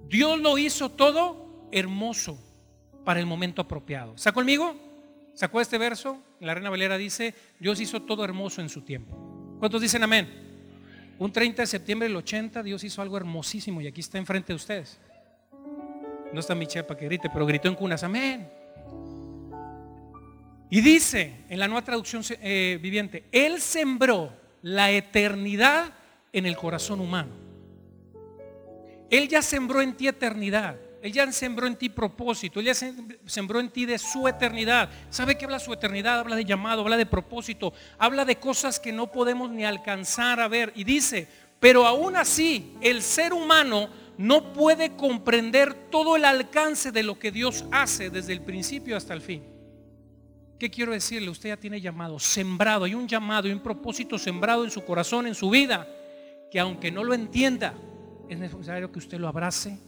Dios 0.08 0.38
lo 0.38 0.58
hizo 0.58 0.92
todo 0.92 1.68
hermoso 1.72 2.38
para 3.04 3.18
el 3.18 3.26
momento 3.26 3.62
apropiado. 3.62 4.14
¿Está 4.14 4.30
conmigo? 4.30 4.76
¿Sacó 5.34 5.60
este 5.60 5.76
verso? 5.76 6.22
La 6.38 6.54
Reina 6.54 6.70
Valera 6.70 6.98
dice, 6.98 7.34
Dios 7.58 7.80
hizo 7.80 8.02
todo 8.02 8.24
hermoso 8.24 8.60
en 8.60 8.68
su 8.68 8.82
tiempo. 8.82 9.56
¿Cuántos 9.58 9.82
dicen 9.82 10.04
amén? 10.04 10.45
Un 11.18 11.32
30 11.32 11.62
de 11.62 11.66
septiembre 11.66 12.08
del 12.08 12.16
80 12.16 12.62
Dios 12.62 12.84
hizo 12.84 13.00
algo 13.00 13.16
hermosísimo 13.16 13.80
y 13.80 13.86
aquí 13.86 14.00
está 14.00 14.18
enfrente 14.18 14.52
de 14.52 14.56
ustedes. 14.56 14.98
No 16.32 16.40
está 16.40 16.54
mi 16.54 16.66
chepa 16.66 16.96
que 16.96 17.06
grite, 17.06 17.30
pero 17.30 17.46
gritó 17.46 17.68
en 17.68 17.74
cunas, 17.74 18.02
amén. 18.02 18.48
Y 20.68 20.80
dice 20.80 21.44
en 21.48 21.58
la 21.58 21.68
nueva 21.68 21.82
traducción 21.82 22.22
eh, 22.42 22.78
viviente, 22.82 23.24
Él 23.32 23.60
sembró 23.60 24.32
la 24.62 24.90
eternidad 24.90 25.92
en 26.32 26.44
el 26.44 26.56
corazón 26.56 27.00
humano. 27.00 27.32
Él 29.08 29.28
ya 29.28 29.40
sembró 29.40 29.80
en 29.80 29.96
ti 29.96 30.08
eternidad. 30.08 30.76
Él 31.02 31.12
ya 31.12 31.30
sembró 31.30 31.66
en 31.66 31.76
ti 31.76 31.88
propósito, 31.88 32.60
Él 32.60 32.66
ya 32.66 32.74
sembró 33.26 33.60
en 33.60 33.70
ti 33.70 33.86
de 33.86 33.98
su 33.98 34.26
eternidad. 34.26 34.88
¿Sabe 35.10 35.36
qué 35.36 35.44
habla 35.44 35.58
su 35.58 35.72
eternidad? 35.72 36.18
Habla 36.20 36.36
de 36.36 36.44
llamado, 36.44 36.82
habla 36.82 36.96
de 36.96 37.06
propósito, 37.06 37.72
habla 37.98 38.24
de 38.24 38.36
cosas 38.36 38.80
que 38.80 38.92
no 38.92 39.10
podemos 39.12 39.50
ni 39.50 39.64
alcanzar 39.64 40.40
a 40.40 40.48
ver. 40.48 40.72
Y 40.74 40.84
dice, 40.84 41.28
pero 41.60 41.86
aún 41.86 42.16
así, 42.16 42.74
el 42.80 43.02
ser 43.02 43.32
humano 43.32 43.88
no 44.18 44.52
puede 44.52 44.96
comprender 44.96 45.74
todo 45.90 46.16
el 46.16 46.24
alcance 46.24 46.90
de 46.90 47.02
lo 47.02 47.18
que 47.18 47.30
Dios 47.30 47.64
hace 47.70 48.10
desde 48.10 48.32
el 48.32 48.40
principio 48.40 48.96
hasta 48.96 49.14
el 49.14 49.20
fin. 49.20 49.42
¿Qué 50.58 50.70
quiero 50.70 50.92
decirle? 50.92 51.28
Usted 51.28 51.50
ya 51.50 51.56
tiene 51.58 51.80
llamado, 51.80 52.18
sembrado, 52.18 52.86
hay 52.86 52.94
un 52.94 53.06
llamado 53.06 53.46
y 53.46 53.52
un 53.52 53.60
propósito 53.60 54.18
sembrado 54.18 54.64
en 54.64 54.70
su 54.70 54.84
corazón, 54.84 55.26
en 55.26 55.34
su 55.34 55.50
vida, 55.50 55.86
que 56.50 56.58
aunque 56.58 56.90
no 56.90 57.04
lo 57.04 57.12
entienda, 57.12 57.74
es 58.28 58.38
necesario 58.38 58.90
que 58.90 58.98
usted 58.98 59.18
lo 59.18 59.28
abrace, 59.28 59.78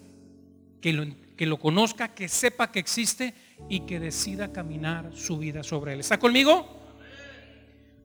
que 0.80 0.92
lo, 0.92 1.04
que 1.36 1.46
lo 1.46 1.58
conozca, 1.58 2.14
que 2.14 2.28
sepa 2.28 2.70
que 2.70 2.78
existe 2.78 3.34
y 3.68 3.80
que 3.80 4.00
decida 4.00 4.52
caminar 4.52 5.10
su 5.14 5.38
vida 5.38 5.62
sobre 5.62 5.92
él. 5.92 6.00
¿Está 6.00 6.18
conmigo? 6.18 6.78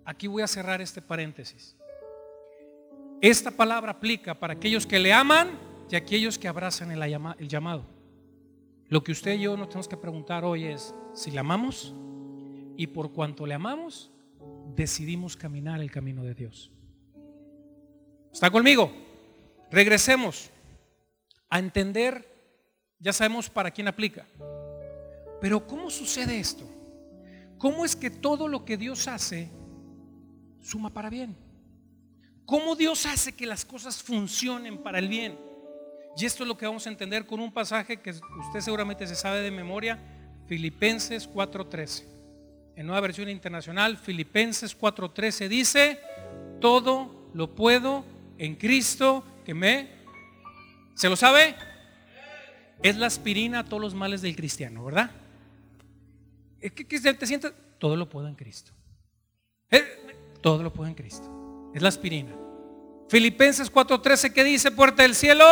Aquí 0.06 0.28
voy 0.28 0.44
a 0.44 0.48
cerrar 0.48 0.82
este 0.82 1.02
paréntesis. 1.02 1.76
Esta 3.22 3.52
palabra 3.52 3.92
aplica 3.92 4.38
para 4.38 4.54
aquellos 4.54 4.86
que 4.86 5.00
le 5.00 5.14
aman 5.14 5.58
y 5.90 5.96
aquellos 5.96 6.38
que 6.38 6.48
abrazan 6.48 6.92
el, 6.92 7.02
el 7.02 7.48
llamado. 7.48 7.86
Lo 8.90 9.04
que 9.04 9.12
usted 9.12 9.34
y 9.34 9.42
yo 9.42 9.56
nos 9.56 9.70
tenemos 9.70 9.88
que 9.88 9.98
preguntar 9.98 10.44
hoy 10.44 10.66
es 10.66 10.94
si 11.14 11.32
le 11.32 11.40
amamos 11.40 11.96
y 12.76 12.88
por 12.88 13.14
cuanto 13.14 13.46
le 13.46 13.54
amamos, 13.54 14.12
decidimos 14.76 15.38
caminar 15.38 15.82
el 15.82 15.92
camino 15.92 16.24
de 16.24 16.34
Dios. 16.34 16.72
¿Está 18.32 18.50
conmigo? 18.50 18.92
Regresemos 19.72 20.50
a 21.50 21.60
entender, 21.60 22.28
ya 23.04 23.12
sabemos 23.12 23.50
para 23.50 23.70
quién 23.70 23.90
aplica. 23.90 24.26
Pero 25.42 25.68
¿cómo 25.68 25.90
sucede 25.90 26.40
esto? 26.40 26.64
¿Cómo 27.58 27.84
es 27.84 27.98
que 27.98 28.10
todo 28.10 28.48
lo 28.48 28.64
que 28.64 28.78
Dios 28.78 29.10
hace 29.10 29.50
suma 30.62 30.90
para 30.90 31.10
bien? 31.10 31.36
¿Cómo 32.46 32.78
Dios 32.78 33.06
hace 33.06 33.34
que 33.34 33.46
las 33.46 33.66
cosas 33.66 34.02
funcionen 34.02 34.78
para 34.78 35.00
el 35.00 35.10
bien? 35.10 35.38
Y 36.16 36.26
esto 36.26 36.44
es 36.44 36.48
lo 36.48 36.58
que 36.58 36.66
vamos 36.66 36.88
a 36.88 36.92
entender 36.92 37.26
con 37.26 37.42
un 37.42 37.52
pasaje 37.52 37.98
que 37.98 38.12
usted 38.12 38.62
seguramente 38.62 39.06
se 39.06 39.16
sabe 39.16 39.42
de 39.42 39.52
memoria, 39.52 40.00
Filipenses 40.48 41.30
4:13. 41.30 42.06
En 42.78 42.86
nueva 42.88 43.02
versión 43.02 43.28
internacional, 43.28 43.98
Filipenses 43.98 44.78
4:13 44.80 45.50
dice, 45.50 46.00
todo 46.62 47.30
lo 47.34 47.54
puedo 47.54 48.06
en 48.38 48.56
Cristo 48.56 49.26
que 49.46 49.54
me... 49.54 49.90
¿Se 50.96 51.10
lo 51.10 51.18
sabe? 51.18 51.56
Es 52.84 52.98
la 52.98 53.08
aspirina 53.08 53.60
a 53.60 53.64
todos 53.64 53.82
los 53.82 53.96
males 53.96 54.22
del 54.22 54.36
cristiano, 54.36 54.84
¿verdad? 54.84 55.10
Es 56.60 56.74
que, 56.74 56.84
te 56.84 57.26
sientas, 57.26 57.54
todo 57.80 57.96
lo 57.96 58.10
puedo 58.10 58.28
en 58.28 58.36
Cristo. 58.36 58.72
Eh, 59.72 59.84
todo 60.42 60.62
lo 60.62 60.74
puedo 60.74 60.90
en 60.90 60.96
Cristo. 60.96 61.72
Es 61.74 61.82
la 61.82 61.88
aspirina. 61.88 62.36
Filipenses 63.08 63.72
4:13, 63.72 64.34
¿qué 64.34 64.44
dice 64.44 64.70
puerta 64.70 65.04
del 65.04 65.16
cielo? 65.16 65.44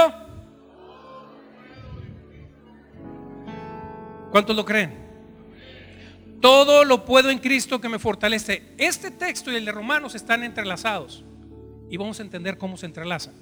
¿Cuántos 4.29 4.55
lo 4.55 4.65
creen? 4.65 5.01
Todo 6.41 6.83
lo 6.83 7.05
puedo 7.05 7.29
en 7.29 7.39
Cristo 7.39 7.79
que 7.79 7.87
me 7.87 7.99
fortalece. 7.99 8.73
Este 8.77 9.11
texto 9.11 9.51
y 9.51 9.55
el 9.55 9.65
de 9.65 9.71
Romanos 9.71 10.15
están 10.15 10.43
entrelazados. 10.43 11.23
Y 11.89 11.97
vamos 11.97 12.19
a 12.19 12.23
entender 12.23 12.57
cómo 12.57 12.77
se 12.77 12.87
entrelazan. 12.87 13.35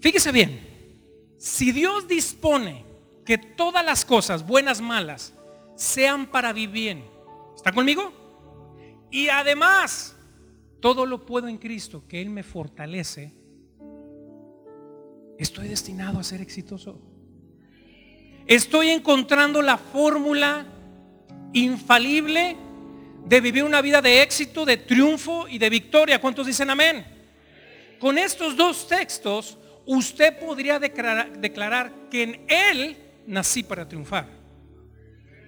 Fíjese 0.00 0.32
bien, 0.32 0.73
si 1.44 1.72
Dios 1.72 2.08
dispone 2.08 2.86
que 3.22 3.36
todas 3.36 3.84
las 3.84 4.06
cosas, 4.06 4.46
buenas, 4.46 4.80
malas, 4.80 5.34
sean 5.76 6.26
para 6.26 6.54
vivir 6.54 6.70
bien, 6.70 7.04
¿está 7.54 7.70
conmigo? 7.70 8.14
Y 9.10 9.28
además, 9.28 10.16
todo 10.80 11.04
lo 11.04 11.26
puedo 11.26 11.46
en 11.46 11.58
Cristo, 11.58 12.04
que 12.08 12.22
Él 12.22 12.30
me 12.30 12.42
fortalece, 12.44 13.34
estoy 15.38 15.68
destinado 15.68 16.18
a 16.18 16.24
ser 16.24 16.40
exitoso. 16.40 16.98
Estoy 18.46 18.88
encontrando 18.88 19.60
la 19.60 19.76
fórmula 19.76 20.64
infalible 21.52 22.56
de 23.26 23.40
vivir 23.42 23.64
una 23.64 23.82
vida 23.82 24.00
de 24.00 24.22
éxito, 24.22 24.64
de 24.64 24.78
triunfo 24.78 25.46
y 25.46 25.58
de 25.58 25.68
victoria. 25.68 26.22
¿Cuántos 26.22 26.46
dicen 26.46 26.70
amén? 26.70 27.04
Con 28.00 28.16
estos 28.16 28.56
dos 28.56 28.88
textos, 28.88 29.58
usted 29.86 30.38
podría 30.38 30.78
declarar, 30.78 31.92
que 32.10 32.22
en 32.22 32.44
Él 32.48 32.96
nací 33.26 33.62
para 33.62 33.88
triunfar. 33.88 34.28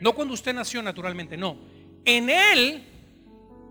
No 0.01 0.15
cuando 0.15 0.35
usted 0.35 0.55
nació 0.55 0.83
naturalmente, 0.83 1.37
no. 1.37 1.59
En 2.05 2.29
Él 2.29 2.83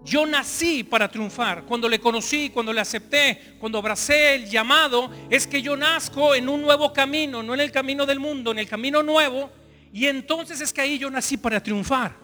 yo 0.03 0.25
nací 0.25 0.83
para 0.83 1.09
triunfar. 1.09 1.63
Cuando 1.63 1.89
le 1.89 1.99
conocí, 1.99 2.49
cuando 2.49 2.71
le 2.71 2.81
acepté, 2.81 3.55
cuando 3.59 3.79
abracé 3.79 4.35
el 4.35 4.49
llamado, 4.49 5.11
es 5.29 5.47
que 5.47 5.61
yo 5.61 5.75
nazco 5.75 6.35
en 6.35 6.47
un 6.47 6.61
nuevo 6.61 6.93
camino, 6.93 7.41
no 7.41 7.53
en 7.53 7.59
el 7.59 7.71
camino 7.71 8.05
del 8.05 8.19
mundo, 8.19 8.51
en 8.51 8.59
el 8.59 8.67
camino 8.67 9.01
nuevo. 9.01 9.49
Y 9.91 10.05
entonces 10.05 10.61
es 10.61 10.71
que 10.71 10.81
ahí 10.81 10.97
yo 10.97 11.09
nací 11.09 11.37
para 11.37 11.61
triunfar. 11.61 12.15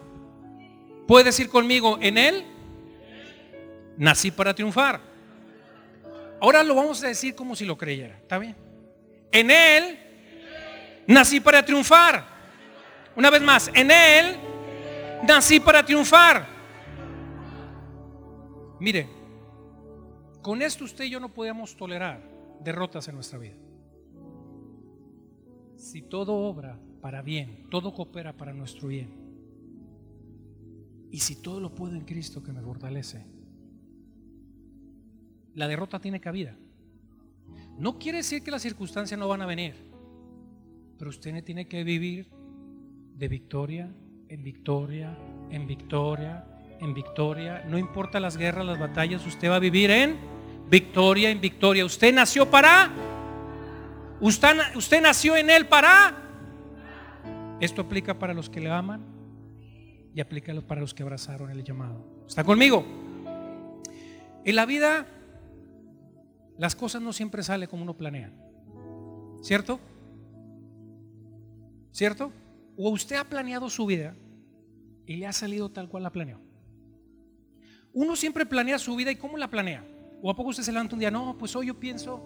¿Puede 1.06 1.24
decir 1.24 1.48
conmigo, 1.48 1.98
en 2.00 2.18
Él 2.18 2.44
nací 3.96 4.30
para 4.30 4.54
triunfar? 4.54 5.11
Ahora 6.42 6.64
lo 6.64 6.74
vamos 6.74 7.00
a 7.04 7.06
decir 7.06 7.36
como 7.36 7.54
si 7.54 7.64
lo 7.64 7.78
creyera. 7.78 8.16
¿Está 8.16 8.36
bien? 8.36 8.56
En 9.30 9.48
Él 9.48 9.96
nací 11.06 11.38
para 11.38 11.64
triunfar. 11.64 12.26
Una 13.14 13.30
vez 13.30 13.42
más, 13.42 13.70
en 13.72 13.88
Él 13.92 14.36
nací 15.22 15.60
para 15.60 15.86
triunfar. 15.86 16.44
Mire, 18.80 19.08
con 20.42 20.62
esto 20.62 20.82
usted 20.82 21.04
y 21.04 21.10
yo 21.10 21.20
no 21.20 21.32
podemos 21.32 21.76
tolerar 21.76 22.20
derrotas 22.58 23.06
en 23.06 23.14
nuestra 23.14 23.38
vida. 23.38 23.54
Si 25.76 26.02
todo 26.02 26.34
obra 26.34 26.76
para 27.00 27.22
bien, 27.22 27.68
todo 27.70 27.94
coopera 27.94 28.36
para 28.36 28.52
nuestro 28.52 28.88
bien. 28.88 29.14
Y 31.12 31.20
si 31.20 31.40
todo 31.40 31.60
lo 31.60 31.72
puedo 31.72 31.94
en 31.94 32.04
Cristo 32.04 32.42
que 32.42 32.50
me 32.50 32.62
fortalece, 32.62 33.24
la 35.54 35.68
derrota 35.68 35.98
tiene 36.00 36.20
cabida. 36.20 36.56
No 37.78 37.98
quiere 37.98 38.18
decir 38.18 38.42
que 38.42 38.50
las 38.50 38.62
circunstancias 38.62 39.18
no 39.18 39.28
van 39.28 39.42
a 39.42 39.46
venir, 39.46 39.74
pero 40.98 41.10
usted 41.10 41.42
tiene 41.44 41.66
que 41.66 41.84
vivir 41.84 42.28
de 43.16 43.28
victoria 43.28 43.90
en 44.32 44.42
victoria, 44.42 45.14
en 45.50 45.66
victoria, 45.66 46.42
en 46.80 46.94
victoria. 46.94 47.64
No 47.68 47.76
importa 47.76 48.18
las 48.18 48.38
guerras, 48.38 48.64
las 48.64 48.78
batallas, 48.78 49.26
usted 49.26 49.50
va 49.50 49.56
a 49.56 49.58
vivir 49.58 49.90
en 49.90 50.16
victoria, 50.70 51.28
en 51.28 51.38
victoria. 51.38 51.84
Usted 51.84 52.14
nació 52.14 52.50
para, 52.50 52.90
usted, 54.20 54.56
usted 54.74 55.02
nació 55.02 55.36
en 55.36 55.50
Él 55.50 55.66
para. 55.66 56.16
Esto 57.60 57.82
aplica 57.82 58.18
para 58.18 58.32
los 58.32 58.48
que 58.48 58.60
le 58.60 58.70
aman, 58.70 59.04
y 60.14 60.20
aplícalo 60.22 60.66
para 60.66 60.80
los 60.80 60.94
que 60.94 61.02
abrazaron 61.02 61.50
el 61.50 61.62
llamado. 61.62 62.02
¿Está 62.26 62.42
conmigo? 62.42 62.86
En 64.46 64.56
la 64.56 64.64
vida 64.64 65.06
las 66.58 66.76
cosas 66.76 67.02
no 67.02 67.12
siempre 67.12 67.42
salen 67.42 67.68
como 67.68 67.82
uno 67.82 67.96
planea. 67.96 68.32
¿Cierto? 69.42 69.80
¿Cierto? 71.90 72.32
O 72.76 72.90
usted 72.90 73.16
ha 73.16 73.24
planeado 73.24 73.68
su 73.68 73.86
vida 73.86 74.14
y 75.06 75.16
le 75.16 75.26
ha 75.26 75.32
salido 75.32 75.70
tal 75.70 75.88
cual 75.88 76.04
la 76.04 76.10
planeó. 76.10 76.40
Uno 77.92 78.16
siempre 78.16 78.46
planea 78.46 78.78
su 78.78 78.96
vida 78.96 79.10
y 79.10 79.16
cómo 79.16 79.36
la 79.36 79.50
planea. 79.50 79.84
O 80.22 80.30
a 80.30 80.36
poco 80.36 80.50
usted 80.50 80.62
se 80.62 80.72
levanta 80.72 80.94
un 80.94 81.00
día, 81.00 81.10
no, 81.10 81.36
pues 81.36 81.54
hoy 81.56 81.66
yo 81.66 81.78
pienso 81.78 82.22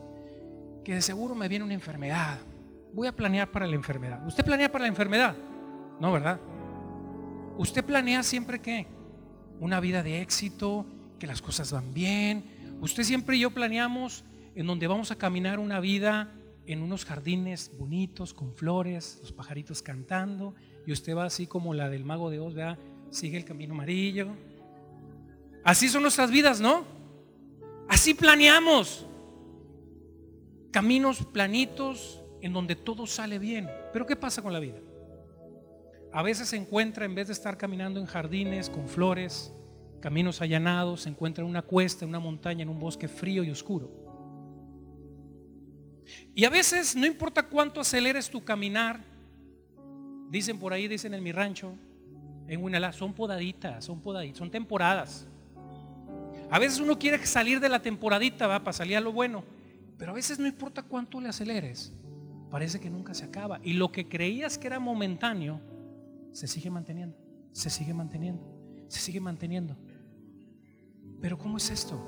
que 0.84 0.94
de 0.94 1.02
seguro 1.02 1.34
me 1.34 1.48
viene 1.48 1.64
una 1.64 1.74
enfermedad. 1.74 2.38
Voy 2.92 3.08
a 3.08 3.16
planear 3.16 3.50
para 3.50 3.66
la 3.66 3.74
enfermedad. 3.74 4.24
¿Usted 4.26 4.44
planea 4.44 4.70
para 4.70 4.82
la 4.82 4.88
enfermedad? 4.88 5.34
No, 5.98 6.12
¿verdad? 6.12 6.38
Usted 7.58 7.84
planea 7.84 8.22
siempre 8.22 8.60
que 8.60 8.86
una 9.58 9.80
vida 9.80 10.02
de 10.02 10.20
éxito, 10.20 10.86
que 11.18 11.26
las 11.26 11.42
cosas 11.42 11.72
van 11.72 11.92
bien. 11.92 12.44
Usted 12.80 13.02
siempre 13.02 13.36
y 13.36 13.40
yo 13.40 13.50
planeamos 13.50 14.24
en 14.54 14.66
donde 14.66 14.86
vamos 14.86 15.10
a 15.10 15.16
caminar 15.16 15.58
una 15.58 15.80
vida 15.80 16.32
en 16.66 16.82
unos 16.82 17.04
jardines 17.04 17.70
bonitos, 17.78 18.34
con 18.34 18.54
flores, 18.54 19.18
los 19.20 19.32
pajaritos 19.32 19.82
cantando, 19.82 20.54
y 20.86 20.92
usted 20.92 21.16
va 21.16 21.24
así 21.24 21.46
como 21.46 21.74
la 21.74 21.88
del 21.88 22.04
mago 22.04 22.30
de 22.30 22.40
Oz, 22.40 22.54
vea, 22.54 22.78
sigue 23.10 23.36
el 23.36 23.44
camino 23.44 23.74
amarillo. 23.74 24.28
Así 25.62 25.88
son 25.88 26.02
nuestras 26.02 26.30
vidas, 26.30 26.60
¿no? 26.60 26.84
Así 27.88 28.14
planeamos. 28.14 29.06
Caminos 30.70 31.24
planitos 31.26 32.22
en 32.40 32.52
donde 32.52 32.76
todo 32.76 33.06
sale 33.06 33.38
bien. 33.38 33.68
Pero 33.92 34.06
¿qué 34.06 34.16
pasa 34.16 34.42
con 34.42 34.52
la 34.52 34.60
vida? 34.60 34.80
a 36.16 36.22
veces 36.22 36.48
se 36.48 36.56
encuentra, 36.56 37.04
en 37.04 37.14
vez 37.14 37.26
de 37.26 37.34
estar 37.34 37.58
caminando 37.58 38.00
en 38.00 38.06
jardines 38.06 38.70
con 38.70 38.88
flores, 38.88 39.52
caminos 40.06 40.40
allanados, 40.40 41.00
se 41.00 41.08
encuentra 41.08 41.42
en 41.42 41.50
una 41.50 41.62
cuesta, 41.62 42.04
en 42.04 42.10
una 42.10 42.20
montaña, 42.20 42.62
en 42.62 42.68
un 42.68 42.78
bosque 42.78 43.08
frío 43.08 43.42
y 43.42 43.50
oscuro. 43.50 43.90
Y 46.32 46.44
a 46.44 46.48
veces 46.48 46.94
no 46.94 47.06
importa 47.06 47.42
cuánto 47.42 47.80
aceleres 47.80 48.30
tu 48.30 48.44
caminar, 48.44 49.00
dicen 50.30 50.60
por 50.60 50.72
ahí, 50.72 50.86
dicen 50.86 51.12
en 51.12 51.24
mi 51.24 51.32
rancho, 51.32 51.72
en 52.46 52.62
Winalá, 52.62 52.92
son 52.92 53.14
podaditas, 53.14 53.84
son 53.84 54.00
podaditas, 54.00 54.38
son 54.38 54.48
temporadas. 54.48 55.26
A 56.52 56.60
veces 56.60 56.78
uno 56.78 56.96
quiere 56.96 57.26
salir 57.26 57.58
de 57.58 57.68
la 57.68 57.82
temporadita, 57.82 58.46
va, 58.46 58.60
para 58.60 58.74
salir 58.74 58.96
a 58.96 59.00
lo 59.00 59.10
bueno. 59.10 59.42
Pero 59.98 60.12
a 60.12 60.14
veces 60.14 60.38
no 60.38 60.46
importa 60.46 60.84
cuánto 60.84 61.20
le 61.20 61.30
aceleres, 61.30 61.92
parece 62.48 62.78
que 62.78 62.90
nunca 62.90 63.12
se 63.12 63.24
acaba. 63.24 63.58
Y 63.64 63.72
lo 63.72 63.90
que 63.90 64.08
creías 64.08 64.56
que 64.56 64.68
era 64.68 64.78
momentáneo, 64.78 65.60
se 66.30 66.46
sigue 66.46 66.70
manteniendo, 66.70 67.18
se 67.50 67.70
sigue 67.70 67.92
manteniendo, 67.92 68.46
se 68.86 69.00
sigue 69.00 69.18
manteniendo. 69.18 69.76
Pero 71.20 71.38
¿cómo 71.38 71.56
es 71.56 71.70
esto? 71.70 72.00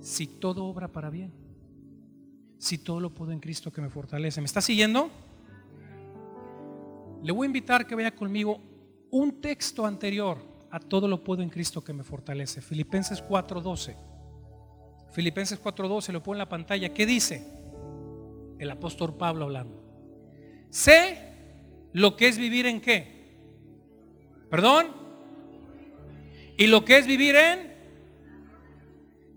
Si 0.00 0.26
todo 0.26 0.64
obra 0.64 0.88
para 0.88 1.10
bien, 1.10 1.32
si 2.58 2.78
todo 2.78 3.00
lo 3.00 3.10
puedo 3.10 3.32
en 3.32 3.40
Cristo 3.40 3.72
que 3.72 3.80
me 3.80 3.90
fortalece. 3.90 4.40
¿Me 4.40 4.46
está 4.46 4.60
siguiendo? 4.60 5.10
Le 7.22 7.32
voy 7.32 7.46
a 7.46 7.48
invitar 7.48 7.86
que 7.86 7.94
vaya 7.94 8.14
conmigo 8.14 8.60
un 9.10 9.40
texto 9.40 9.84
anterior 9.84 10.38
a 10.70 10.80
todo 10.80 11.06
lo 11.06 11.22
puedo 11.22 11.42
en 11.42 11.50
Cristo 11.50 11.82
que 11.82 11.92
me 11.92 12.02
fortalece. 12.02 12.62
Filipenses 12.62 13.22
4:12. 13.22 13.96
Filipenses 15.12 15.60
4:12 15.60 16.12
lo 16.12 16.22
pone 16.22 16.36
en 16.36 16.38
la 16.38 16.48
pantalla. 16.48 16.94
¿Qué 16.94 17.04
dice? 17.04 17.46
El 18.58 18.70
apóstol 18.70 19.14
Pablo 19.16 19.44
hablando. 19.44 19.82
Sé 20.70 21.18
lo 21.92 22.16
que 22.16 22.28
es 22.28 22.38
vivir 22.38 22.66
en 22.66 22.80
qué. 22.80 23.36
¿Perdón? 24.48 24.86
¿Y 26.56 26.68
lo 26.68 26.84
que 26.84 26.98
es 26.98 27.06
vivir 27.06 27.34
en? 27.34 27.71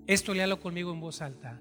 Esto 0.07 0.33
léalo 0.33 0.59
conmigo 0.59 0.91
en 0.91 0.99
voz 0.99 1.21
alta. 1.21 1.59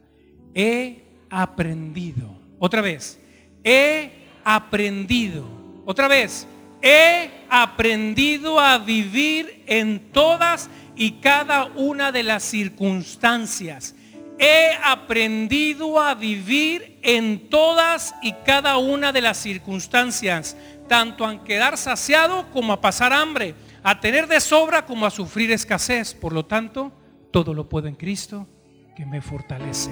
He 0.54 1.02
aprendido. 1.30 2.38
Otra 2.58 2.80
vez. 2.80 3.20
He 3.62 4.10
aprendido. 4.44 5.46
Otra 5.84 6.08
vez. 6.08 6.46
He 6.82 7.30
aprendido 7.48 8.60
a 8.60 8.78
vivir 8.78 9.62
en 9.66 10.10
todas 10.12 10.68
y 10.96 11.12
cada 11.12 11.66
una 11.66 12.12
de 12.12 12.22
las 12.22 12.42
circunstancias 12.42 13.94
he 14.38 14.72
aprendido 14.82 16.00
a 16.00 16.14
vivir 16.14 16.98
en 17.02 17.48
todas 17.48 18.14
y 18.22 18.32
cada 18.44 18.78
una 18.78 19.12
de 19.12 19.20
las 19.20 19.38
circunstancias, 19.38 20.56
tanto 20.88 21.24
a 21.24 21.44
quedar 21.44 21.78
saciado 21.78 22.50
como 22.52 22.72
a 22.72 22.80
pasar 22.80 23.12
hambre, 23.12 23.54
a 23.82 24.00
tener 24.00 24.26
de 24.26 24.40
sobra 24.40 24.84
como 24.86 25.06
a 25.06 25.10
sufrir 25.10 25.50
escasez. 25.52 26.14
Por 26.14 26.32
lo 26.32 26.44
tanto, 26.44 26.92
todo 27.34 27.52
lo 27.52 27.68
puedo 27.68 27.88
en 27.88 27.96
Cristo 27.96 28.46
que 28.94 29.04
me 29.04 29.20
fortalece. 29.20 29.90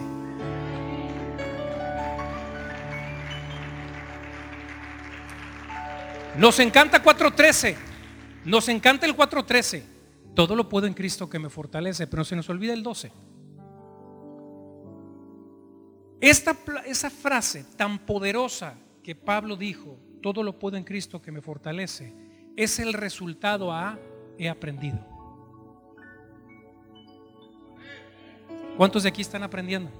Nos 6.38 6.60
encanta 6.60 7.02
4.13. 7.02 7.74
Nos 8.44 8.68
encanta 8.68 9.06
el 9.06 9.16
4.13. 9.16 9.82
Todo 10.36 10.54
lo 10.54 10.68
puedo 10.68 10.86
en 10.86 10.94
Cristo 10.94 11.28
que 11.28 11.40
me 11.40 11.50
fortalece, 11.50 12.06
pero 12.06 12.22
se 12.22 12.36
nos 12.36 12.48
olvida 12.48 12.74
el 12.74 12.84
12. 12.84 13.10
Esta, 16.20 16.56
esa 16.86 17.10
frase 17.10 17.64
tan 17.76 18.06
poderosa 18.06 18.76
que 19.02 19.16
Pablo 19.16 19.56
dijo, 19.56 19.98
todo 20.22 20.44
lo 20.44 20.60
puedo 20.60 20.76
en 20.76 20.84
Cristo 20.84 21.20
que 21.20 21.32
me 21.32 21.42
fortalece, 21.42 22.14
es 22.56 22.78
el 22.78 22.92
resultado 22.92 23.72
a 23.72 23.98
he 24.38 24.48
aprendido. 24.48 25.11
¿Cuántos 28.76 29.02
de 29.02 29.10
aquí 29.10 29.22
están 29.22 29.42
aprendiendo? 29.42 29.90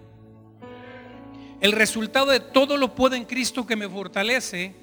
El 1.61 1.73
resultado 1.73 2.27
de 2.27 2.41
todo 2.41 2.77
lo 2.77 2.95
puedo 2.95 3.15
en 3.15 3.25
Cristo 3.25 3.67
que 3.67 3.77
me 3.77 3.89
fortalece 3.89 4.75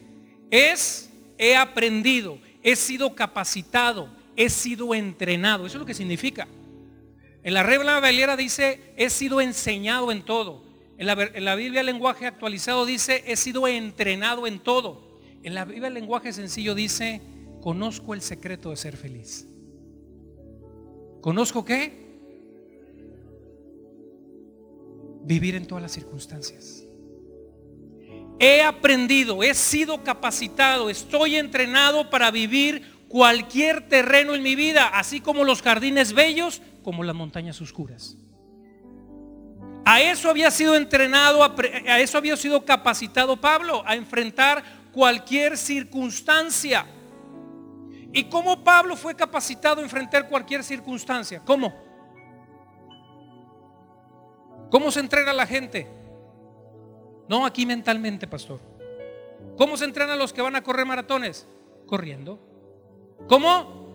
es 0.50 1.10
he 1.38 1.55
aprendido, 1.55 2.38
he 2.63 2.75
sido 2.75 3.15
capacitado, 3.15 4.10
he 4.36 4.50
sido 4.50 4.93
entrenado. 4.93 5.65
Eso 5.65 5.77
es 5.77 5.79
lo 5.81 5.86
que 5.86 5.93
significa. 5.93 6.48
En 7.43 7.53
la 7.53 7.63
regla 7.63 8.00
Valera 8.00 8.38
dice, 8.38 8.94
he 8.96 9.09
sido 9.09 9.42
enseñado 9.42 10.11
en 10.11 10.24
todo. 10.24 10.64
En 10.98 11.05
la, 11.05 11.55
Biblia 11.55 11.79
el 11.79 11.85
lenguaje 11.85 12.27
actualizado 12.27 12.85
dice, 12.85 13.24
he 13.25 13.37
sido 13.37 13.68
entrenado 13.68 14.46
en 14.48 14.59
todo. 14.59 15.01
En 15.44 15.55
la 15.55 15.64
Biblia 15.64 15.87
el 15.87 15.94
lenguaje 15.94 16.33
sencillo 16.33 16.75
dice, 16.75 17.22
conozco 17.61 18.14
el 18.14 18.22
secreto 18.22 18.72
de 18.72 18.77
ser 18.77 18.98
feliz. 18.98 19.48
¿Conozco 21.22 21.64
qué? 21.64 22.08
Vivir 25.22 25.55
en 25.55 25.66
todas 25.66 25.82
las 25.82 25.92
circunstancias. 25.92 26.84
He 28.40 28.62
aprendido, 28.62 29.44
he 29.44 29.53
sido 29.53 30.03
capacitado, 30.03 30.90
estoy 30.90 31.36
entrenado 31.36 32.10
para 32.10 32.32
vivir 32.32 33.00
cualquier 33.10 33.90
terreno 33.90 34.34
en 34.34 34.44
mi 34.44 34.55
vida, 34.55 34.88
así 34.88 35.20
como 35.20 35.44
los 35.44 35.62
jardines 35.62 36.14
bellos, 36.14 36.62
como 36.84 37.03
las 37.03 37.16
montañas 37.16 37.60
oscuras. 37.60 38.16
A 39.86 40.01
eso 40.01 40.29
había 40.29 40.51
sido 40.51 40.75
entrenado, 40.75 41.44
a 41.44 42.00
eso 42.00 42.18
había 42.18 42.38
sido 42.38 42.64
capacitado 42.64 43.42
Pablo, 43.42 43.84
a 43.86 43.96
enfrentar 43.96 44.64
cualquier 44.94 45.58
circunstancia. 45.58 46.86
¿Y 48.14 48.25
cómo 48.25 48.64
Pablo 48.64 48.96
fue 48.96 49.16
capacitado 49.16 49.82
a 49.82 49.84
enfrentar 49.84 50.29
cualquier 50.29 50.64
circunstancia? 50.64 51.42
¿Cómo? 51.44 51.89
¿Cómo 54.70 54.92
se 54.92 55.00
entrena 55.00 55.34
la 55.34 55.48
gente? 55.48 55.88
No 57.27 57.46
aquí 57.46 57.66
mentalmente, 57.66 58.27
pastor. 58.27 58.60
¿Cómo 59.58 59.77
se 59.77 59.86
entrenan 59.86 60.18
los 60.18 60.34
que 60.34 60.42
van 60.42 60.55
a 60.55 60.64
correr 60.64 60.86
maratones? 60.86 61.48
Corriendo. 61.86 62.40
¿Cómo? 63.27 63.88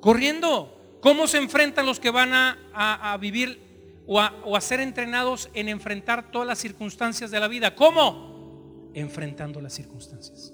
Corriendo. 0.00 0.98
¿Cómo 1.00 1.26
se 1.26 1.38
enfrentan 1.38 1.86
los 1.86 2.00
que 2.00 2.10
van 2.10 2.32
a, 2.32 2.58
a 2.72 3.16
vivir 3.18 3.64
o 4.06 4.20
a, 4.20 4.60
ser 4.60 4.80
entrenados 4.80 5.48
en 5.54 5.68
enfrentar 5.68 6.30
todas 6.30 6.46
las 6.46 6.58
circunstancias 6.58 7.30
de 7.30 7.40
la 7.40 7.48
vida. 7.48 7.74
¿Cómo? 7.74 8.90
Enfrentando 8.94 9.60
las 9.60 9.72
circunstancias. 9.72 10.52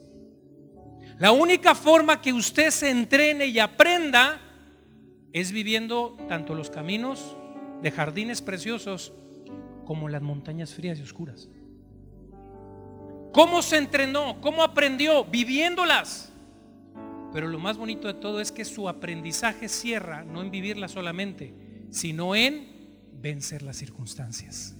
La 1.18 1.32
única 1.32 1.74
forma 1.74 2.20
que 2.20 2.32
usted 2.32 2.70
se 2.70 2.90
entrene 2.90 3.46
y 3.46 3.58
aprenda 3.58 4.40
es 5.32 5.52
viviendo 5.52 6.16
tanto 6.28 6.54
los 6.54 6.70
caminos 6.70 7.36
de 7.82 7.90
jardines 7.90 8.42
preciosos 8.42 9.12
como 9.84 10.08
las 10.08 10.22
montañas 10.22 10.74
frías 10.74 10.98
y 10.98 11.02
oscuras. 11.02 11.48
¿Cómo 13.32 13.62
se 13.62 13.76
entrenó? 13.76 14.40
¿Cómo 14.40 14.62
aprendió? 14.62 15.24
Viviéndolas. 15.24 16.32
Pero 17.32 17.46
lo 17.46 17.58
más 17.58 17.76
bonito 17.76 18.08
de 18.08 18.14
todo 18.14 18.40
es 18.40 18.50
que 18.50 18.64
su 18.64 18.88
aprendizaje 18.88 19.68
cierra 19.68 20.24
no 20.24 20.42
en 20.42 20.50
vivirla 20.50 20.88
solamente, 20.88 21.54
sino 21.90 22.34
en 22.34 22.68
vencer 23.12 23.62
las 23.62 23.76
circunstancias. 23.76 24.74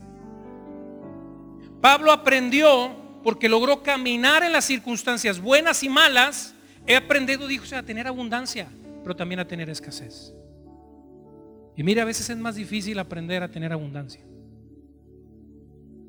Pablo 1.81 2.13
aprendió 2.13 2.97
porque 3.23 3.49
logró 3.49 3.83
caminar 3.83 4.43
en 4.43 4.53
las 4.53 4.65
circunstancias 4.65 5.41
buenas 5.41 5.83
y 5.83 5.89
malas. 5.89 6.55
He 6.87 6.97
aprendido, 6.97 7.47
dijo, 7.47 7.65
a 7.75 7.83
tener 7.83 8.07
abundancia, 8.07 8.69
pero 9.03 9.15
también 9.15 9.41
a 9.41 9.47
tener 9.47 9.71
escasez. 9.71 10.35
Y 11.81 11.83
mire, 11.83 12.03
a 12.03 12.05
veces 12.05 12.29
es 12.29 12.37
más 12.37 12.57
difícil 12.57 12.99
aprender 12.99 13.43
a 13.43 13.51
tener 13.51 13.73
abundancia. 13.73 14.21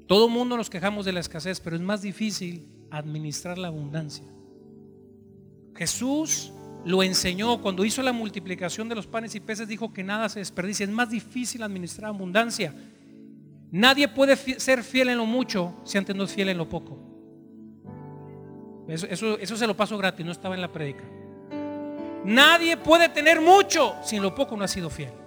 Todo 0.06 0.28
mundo 0.28 0.58
nos 0.58 0.70
quejamos 0.70 1.06
de 1.06 1.14
la 1.14 1.22
escasez, 1.22 1.62
pero 1.62 1.78
es 1.78 1.82
más 1.82 2.02
difícil 2.02 2.68
administrar 2.90 3.58
la 3.58 3.70
abundancia. 3.70 4.26
Jesús 5.74 6.52
lo 6.84 7.04
enseñó 7.04 7.62
cuando 7.62 7.86
hizo 7.86 8.02
la 8.02 8.12
multiplicación 8.12 8.90
de 8.90 8.96
los 8.96 9.08
panes 9.08 9.34
y 9.34 9.40
peces, 9.40 9.70
dijo 9.70 9.94
que 9.94 10.04
nada 10.04 10.28
se 10.28 10.40
desperdicia. 10.40 10.84
Es 10.84 10.90
más 10.90 11.10
difícil 11.10 11.64
administrar 11.64 12.10
abundancia. 12.10 12.76
Nadie 13.72 14.10
puede 14.10 14.36
ser 14.36 14.84
fiel 14.84 15.08
en 15.08 15.20
lo 15.20 15.26
mucho 15.26 15.74
si 15.86 15.98
antes 15.98 16.14
no 16.14 16.26
es 16.26 16.34
fiel 16.34 16.50
en 16.50 16.58
lo 16.58 16.68
poco. 16.68 17.00
Eso, 18.90 19.08
eso, 19.08 19.56
se 19.56 19.68
lo 19.68 19.78
paso 19.78 19.98
gratis, 19.98 20.26
no 20.26 20.34
estaba 20.34 20.54
en 20.54 20.60
la 20.60 20.70
predica. 20.70 21.06
Nadie 22.26 22.76
puede 22.76 23.08
tener 23.08 23.40
mucho 23.40 23.96
si 24.04 24.18
en 24.18 24.24
lo 24.24 24.36
poco 24.36 24.58
no 24.58 24.66
ha 24.66 24.68
sido 24.68 24.90
fiel. 24.90 25.21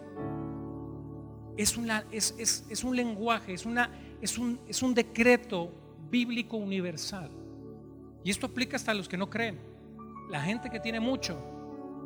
Es, 1.57 1.77
una, 1.77 2.05
es, 2.11 2.35
es 2.39 2.85
un 2.85 2.97
lenguaje, 2.97 3.55
es, 3.55 3.65
una, 3.67 3.91
es, 4.21 4.39
un, 4.39 4.59
es 4.67 4.83
un 4.83 4.95
decreto 4.95 5.71
bíblico 6.11 6.57
universal. 6.57 7.31
Y 8.25 8.31
esto 8.31 8.47
aplica 8.47 8.77
hasta 8.77 8.93
a 8.93 8.95
los 8.95 9.09
que 9.09 9.17
no 9.17 9.29
creen. 9.29 9.59
La 10.31 10.41
gente 10.41 10.71
que 10.71 10.81
tiene 10.81 10.99
mucho 10.99 11.39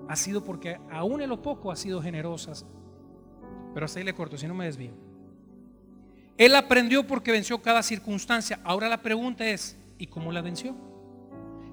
ha 0.09 0.17
sido 0.17 0.43
porque 0.43 0.81
aún 0.91 1.23
en 1.23 1.29
lo 1.29 1.41
poco 1.41 1.71
ha 1.71 1.77
sido 1.77 2.03
generosas. 2.03 2.67
Pero 3.73 3.87
hasta 3.87 4.01
ahí 4.01 4.05
le 4.05 4.15
corto, 4.15 4.37
si 4.37 4.47
no 4.47 4.55
me 4.55 4.65
desvío. 4.65 4.93
Él 6.37 6.55
aprendió 6.57 7.07
porque 7.07 7.31
venció 7.31 7.61
cada 7.63 7.83
circunstancia. 7.83 8.61
Ahora 8.65 8.89
la 8.89 9.03
pregunta 9.03 9.47
es, 9.47 9.77
¿y 9.99 10.07
cómo 10.07 10.33
la 10.33 10.41
venció? 10.41 10.75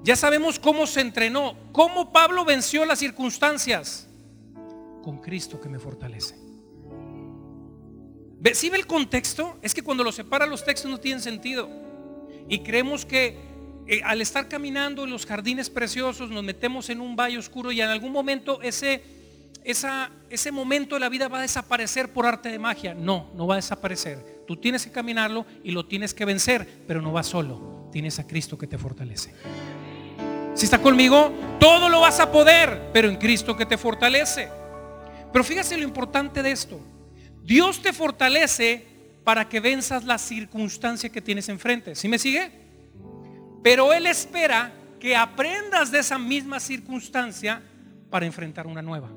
Ya 0.04 0.16
sabemos 0.16 0.60
cómo 0.60 0.86
se 0.86 1.02
entrenó, 1.02 1.56
cómo 1.72 2.12
Pablo 2.12 2.46
venció 2.46 2.86
las 2.86 3.00
circunstancias. 3.00 4.08
Con 5.04 5.20
Cristo 5.22 5.60
que 5.60 5.70
me 5.70 5.80
fortalece. 5.80 6.45
¿Ve, 8.40 8.54
¿Sí 8.56 8.70
ve 8.70 8.78
el 8.78 8.88
contexto? 8.88 9.58
Es 9.62 9.74
que 9.74 9.82
cuando 9.82 10.04
lo 10.04 10.12
separa 10.12 10.46
los 10.46 10.64
textos 10.64 10.90
no 10.90 11.00
tienen 11.00 11.22
sentido. 11.22 11.70
Y 12.48 12.60
creemos 12.60 13.06
que 13.06 13.38
eh, 13.88 14.02
al 14.04 14.22
estar 14.22 14.48
caminando 14.48 15.04
en 15.04 15.12
los 15.12 15.26
jardines 15.26 15.70
preciosos 15.70 16.30
nos 16.32 16.44
metemos 16.44 16.90
en 16.90 17.02
un 17.02 17.16
valle 17.16 17.38
oscuro 17.38 17.72
y 17.72 17.82
en 17.82 17.90
algún 17.90 18.12
momento 18.12 18.62
ese, 18.64 19.04
esa, 19.64 20.10
ese 20.30 20.52
momento 20.52 20.96
de 20.96 21.02
la 21.02 21.10
vida 21.10 21.28
va 21.28 21.40
a 21.40 21.42
desaparecer 21.42 22.12
por 22.12 22.26
arte 22.26 22.50
de 22.50 22.60
magia. 22.60 22.94
No, 22.94 23.30
no 23.36 23.46
va 23.46 23.56
a 23.56 23.58
desaparecer. 23.58 24.44
Tú 24.48 24.58
tienes 24.58 24.86
que 24.86 24.92
caminarlo 24.92 25.46
y 25.64 25.72
lo 25.72 25.86
tienes 25.86 26.14
que 26.14 26.26
vencer, 26.26 26.68
pero 26.88 27.02
no 27.02 27.12
vas 27.12 27.28
solo. 27.28 27.90
Tienes 27.92 28.20
a 28.20 28.28
Cristo 28.28 28.58
que 28.58 28.68
te 28.68 28.78
fortalece. 28.78 29.34
Si 30.56 30.66
está 30.66 30.82
conmigo, 30.82 31.32
todo 31.60 31.90
lo 31.90 32.00
vas 32.00 32.20
a 32.20 32.32
poder, 32.32 32.90
pero 32.94 33.10
en 33.10 33.18
Cristo 33.18 33.56
que 33.56 33.66
te 33.66 33.78
fortalece. 33.78 34.50
Pero 35.32 35.44
fíjate 35.44 35.78
lo 35.78 35.84
importante 35.84 36.42
de 36.42 36.52
esto. 36.52 36.80
Dios 37.46 37.82
te 37.82 37.94
fortalece 37.94 38.86
para 39.24 39.48
que 39.48 39.60
venzas 39.60 40.04
la 40.04 40.18
circunstancia 40.18 41.10
que 41.10 41.22
tienes 41.22 41.48
enfrente. 41.50 41.96
¿Sí 41.96 42.08
me 42.08 42.18
sigue? 42.18 42.52
Pero 43.64 43.94
Él 43.94 44.08
espera 44.08 44.74
que 45.00 45.16
aprendas 45.16 45.92
de 45.92 46.00
esa 46.00 46.18
misma 46.18 46.60
circunstancia 46.60 47.62
para 48.10 48.26
enfrentar 48.26 48.66
una 48.66 48.82
nueva. 48.82 49.10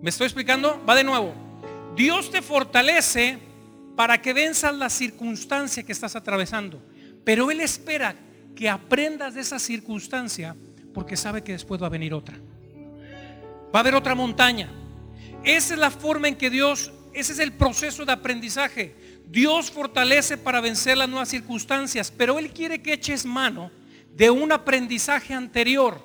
¿Me 0.00 0.10
estoy 0.10 0.26
explicando? 0.26 0.84
Va 0.88 0.94
de 0.94 1.04
nuevo. 1.04 1.34
Dios 1.96 2.30
te 2.30 2.42
fortalece 2.42 3.38
para 3.96 4.22
que 4.22 4.32
venzas 4.32 4.74
la 4.76 4.90
circunstancia 4.90 5.82
que 5.82 5.90
estás 5.90 6.14
atravesando. 6.14 6.80
Pero 7.24 7.50
Él 7.50 7.60
espera 7.60 8.14
que 8.54 8.68
aprendas 8.68 9.34
de 9.34 9.40
esa 9.40 9.58
circunstancia 9.58 10.54
porque 10.94 11.16
sabe 11.16 11.42
que 11.42 11.52
después 11.52 11.82
va 11.82 11.86
a 11.86 11.90
venir 11.90 12.14
otra. 12.14 12.36
Va 13.74 13.78
a 13.78 13.80
haber 13.80 13.96
otra 13.96 14.14
montaña. 14.14 14.68
Esa 15.44 15.74
es 15.74 15.80
la 15.80 15.90
forma 15.90 16.28
en 16.28 16.36
que 16.36 16.50
Dios, 16.50 16.92
ese 17.12 17.32
es 17.32 17.38
el 17.38 17.52
proceso 17.52 18.04
de 18.04 18.12
aprendizaje. 18.12 18.94
Dios 19.26 19.70
fortalece 19.70 20.36
para 20.36 20.60
vencer 20.60 20.96
las 20.96 21.08
nuevas 21.08 21.28
circunstancias, 21.28 22.12
pero 22.16 22.38
Él 22.38 22.50
quiere 22.50 22.82
que 22.82 22.94
eches 22.94 23.24
mano 23.24 23.70
de 24.14 24.30
un 24.30 24.50
aprendizaje 24.52 25.34
anterior 25.34 26.02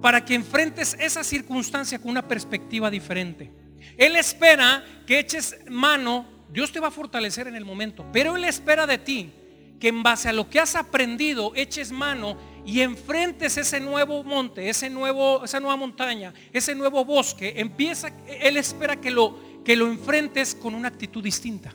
para 0.00 0.24
que 0.24 0.34
enfrentes 0.34 0.96
esa 0.98 1.22
circunstancia 1.22 1.98
con 1.98 2.10
una 2.12 2.26
perspectiva 2.26 2.90
diferente. 2.90 3.52
Él 3.96 4.16
espera 4.16 4.84
que 5.06 5.18
eches 5.18 5.56
mano, 5.68 6.26
Dios 6.50 6.72
te 6.72 6.80
va 6.80 6.88
a 6.88 6.92
fortalecer 6.92 7.46
en 7.48 7.56
el 7.56 7.64
momento, 7.64 8.06
pero 8.12 8.36
Él 8.36 8.44
espera 8.44 8.86
de 8.86 8.98
ti 8.98 9.32
que 9.78 9.88
en 9.88 10.02
base 10.02 10.28
a 10.28 10.32
lo 10.32 10.48
que 10.48 10.60
has 10.60 10.76
aprendido 10.76 11.52
eches 11.54 11.90
mano 11.90 12.36
y 12.64 12.80
enfrentes 12.80 13.56
ese 13.56 13.80
nuevo 13.80 14.22
monte, 14.22 14.68
ese 14.68 14.90
nuevo, 14.90 15.44
esa 15.44 15.60
nueva 15.60 15.76
montaña, 15.76 16.32
ese 16.52 16.74
nuevo 16.74 17.04
bosque, 17.04 17.54
empieza, 17.56 18.10
Él 18.26 18.56
espera 18.56 19.00
que 19.00 19.10
lo, 19.10 19.38
que 19.64 19.76
lo 19.76 19.86
enfrentes 19.86 20.54
con 20.54 20.74
una 20.74 20.88
actitud 20.88 21.22
distinta. 21.22 21.74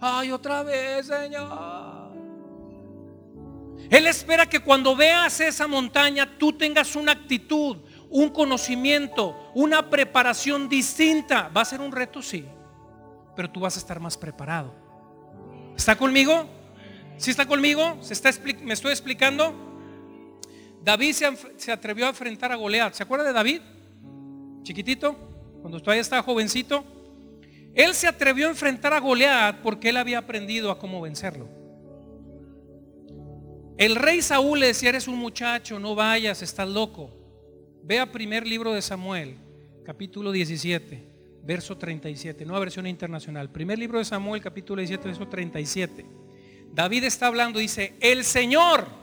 Ay, 0.00 0.32
otra 0.32 0.62
vez, 0.62 1.06
Señor. 1.06 2.12
Él 3.90 4.06
espera 4.06 4.46
que 4.46 4.60
cuando 4.60 4.96
veas 4.96 5.40
esa 5.40 5.66
montaña 5.66 6.38
tú 6.38 6.52
tengas 6.52 6.96
una 6.96 7.12
actitud, 7.12 7.76
un 8.08 8.30
conocimiento, 8.30 9.50
una 9.54 9.88
preparación 9.90 10.68
distinta. 10.68 11.50
Va 11.54 11.60
a 11.60 11.64
ser 11.66 11.80
un 11.80 11.92
reto, 11.92 12.22
sí, 12.22 12.44
pero 13.36 13.50
tú 13.50 13.60
vas 13.60 13.76
a 13.76 13.78
estar 13.78 14.00
más 14.00 14.16
preparado. 14.16 14.74
¿Está 15.76 15.96
conmigo? 15.96 16.46
¿Sí 17.18 17.30
está 17.30 17.46
conmigo? 17.46 17.98
¿Se 18.00 18.14
está 18.14 18.30
¿Me 18.62 18.74
estoy 18.74 18.92
explicando? 18.92 19.71
David 20.84 21.14
se, 21.56 21.72
atrevió 21.72 22.06
a 22.06 22.08
enfrentar 22.08 22.50
a 22.50 22.56
Goliat. 22.56 22.94
¿Se 22.94 23.02
acuerda 23.02 23.24
de 23.24 23.32
David? 23.32 23.60
Chiquitito, 24.62 25.16
cuando 25.60 25.80
todavía 25.80 26.02
estaba 26.02 26.22
jovencito. 26.22 26.84
Él 27.74 27.94
se 27.94 28.08
atrevió 28.08 28.48
a 28.48 28.50
enfrentar 28.50 28.92
a 28.92 28.98
Goliat 28.98 29.60
porque 29.62 29.90
él 29.90 29.96
había 29.96 30.18
aprendido 30.18 30.70
a 30.70 30.78
cómo 30.78 31.00
vencerlo. 31.00 31.48
El 33.78 33.96
rey 33.96 34.22
Saúl 34.22 34.60
le 34.60 34.66
decía, 34.66 34.90
eres 34.90 35.08
un 35.08 35.16
muchacho, 35.16 35.78
no 35.78 35.94
vayas, 35.94 36.42
estás 36.42 36.68
loco. 36.68 37.10
Vea 37.82 38.12
primer 38.12 38.46
libro 38.46 38.72
de 38.72 38.82
Samuel, 38.82 39.36
capítulo 39.84 40.30
17, 40.30 41.02
verso 41.42 41.78
37, 41.78 42.44
nueva 42.44 42.60
versión 42.60 42.86
internacional. 42.86 43.50
Primer 43.50 43.78
libro 43.78 43.98
de 43.98 44.04
Samuel, 44.04 44.42
capítulo 44.42 44.80
17, 44.80 45.08
verso 45.08 45.26
37. 45.26 46.04
David 46.72 47.04
está 47.04 47.28
hablando, 47.28 47.58
dice, 47.58 47.94
el 48.00 48.24
Señor 48.24 49.01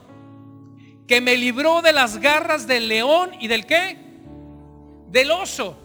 que 1.10 1.20
me 1.20 1.36
libró 1.36 1.82
de 1.82 1.92
las 1.92 2.18
garras 2.18 2.68
del 2.68 2.86
león 2.86 3.32
y 3.40 3.48
del 3.48 3.66
qué? 3.66 3.96
Del 5.10 5.32
oso. 5.32 5.76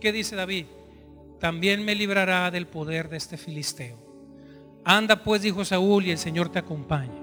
¿Qué 0.00 0.12
dice 0.12 0.36
David? 0.36 0.66
También 1.40 1.84
me 1.84 1.96
librará 1.96 2.48
del 2.52 2.68
poder 2.68 3.08
de 3.08 3.16
este 3.16 3.36
filisteo. 3.36 3.98
Anda 4.84 5.24
pues, 5.24 5.42
dijo 5.42 5.64
Saúl, 5.64 6.06
y 6.06 6.12
el 6.12 6.18
Señor 6.18 6.52
te 6.52 6.60
acompañe. 6.60 7.20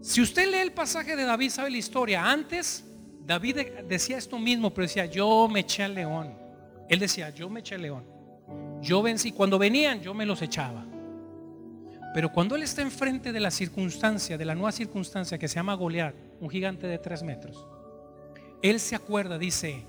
Si 0.00 0.20
usted 0.20 0.50
lee 0.50 0.58
el 0.58 0.72
pasaje 0.72 1.14
de 1.14 1.22
David, 1.22 1.50
sabe 1.50 1.70
la 1.70 1.78
historia. 1.78 2.28
Antes, 2.28 2.82
David 3.24 3.58
decía 3.88 4.18
esto 4.18 4.40
mismo, 4.40 4.74
pero 4.74 4.88
decía, 4.88 5.06
yo 5.06 5.48
me 5.48 5.60
eché 5.60 5.84
al 5.84 5.94
león. 5.94 6.34
Él 6.88 6.98
decía, 6.98 7.30
yo 7.30 7.48
me 7.48 7.60
eché 7.60 7.76
al 7.76 7.82
león. 7.82 8.04
Yo 8.82 9.02
vencí. 9.02 9.30
Cuando 9.30 9.56
venían, 9.56 10.00
yo 10.00 10.14
me 10.14 10.26
los 10.26 10.42
echaba. 10.42 10.84
Pero 12.14 12.32
cuando 12.32 12.56
él 12.56 12.62
está 12.62 12.82
enfrente 12.82 13.32
de 13.32 13.40
la 13.40 13.50
circunstancia, 13.50 14.38
de 14.38 14.44
la 14.44 14.54
nueva 14.54 14.72
circunstancia 14.72 15.38
que 15.38 15.48
se 15.48 15.56
llama 15.56 15.74
Goliat, 15.74 16.14
un 16.40 16.48
gigante 16.48 16.86
de 16.86 16.98
tres 16.98 17.22
metros, 17.22 17.66
él 18.62 18.80
se 18.80 18.96
acuerda, 18.96 19.38
dice, 19.38 19.84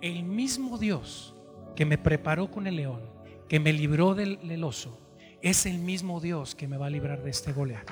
el 0.00 0.22
mismo 0.22 0.78
Dios 0.78 1.34
que 1.74 1.84
me 1.84 1.98
preparó 1.98 2.50
con 2.50 2.66
el 2.66 2.76
león, 2.76 3.02
que 3.48 3.60
me 3.60 3.72
libró 3.72 4.14
del, 4.14 4.38
del 4.46 4.64
oso, 4.64 4.98
es 5.42 5.66
el 5.66 5.78
mismo 5.78 6.20
Dios 6.20 6.54
que 6.54 6.68
me 6.68 6.76
va 6.76 6.86
a 6.86 6.90
librar 6.90 7.22
de 7.22 7.30
este 7.30 7.52
Goliat. 7.52 7.88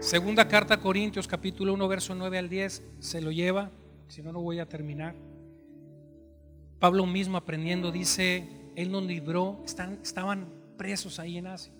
Segunda 0.00 0.48
carta 0.48 0.74
a 0.74 0.80
Corintios 0.80 1.28
capítulo 1.28 1.74
1 1.74 1.86
verso 1.86 2.14
9 2.14 2.38
al 2.38 2.48
10 2.48 2.82
se 2.98 3.20
lo 3.20 3.30
lleva, 3.30 3.70
si 4.08 4.22
no 4.22 4.32
no 4.32 4.40
voy 4.40 4.58
a 4.58 4.66
terminar. 4.66 5.14
Pablo 6.80 7.04
mismo 7.04 7.36
aprendiendo 7.36 7.92
dice, 7.92 8.48
Él 8.74 8.90
nos 8.90 9.04
libró, 9.04 9.62
están, 9.66 10.00
estaban 10.02 10.48
presos 10.78 11.18
ahí 11.18 11.36
en 11.36 11.46
Asia. 11.46 11.72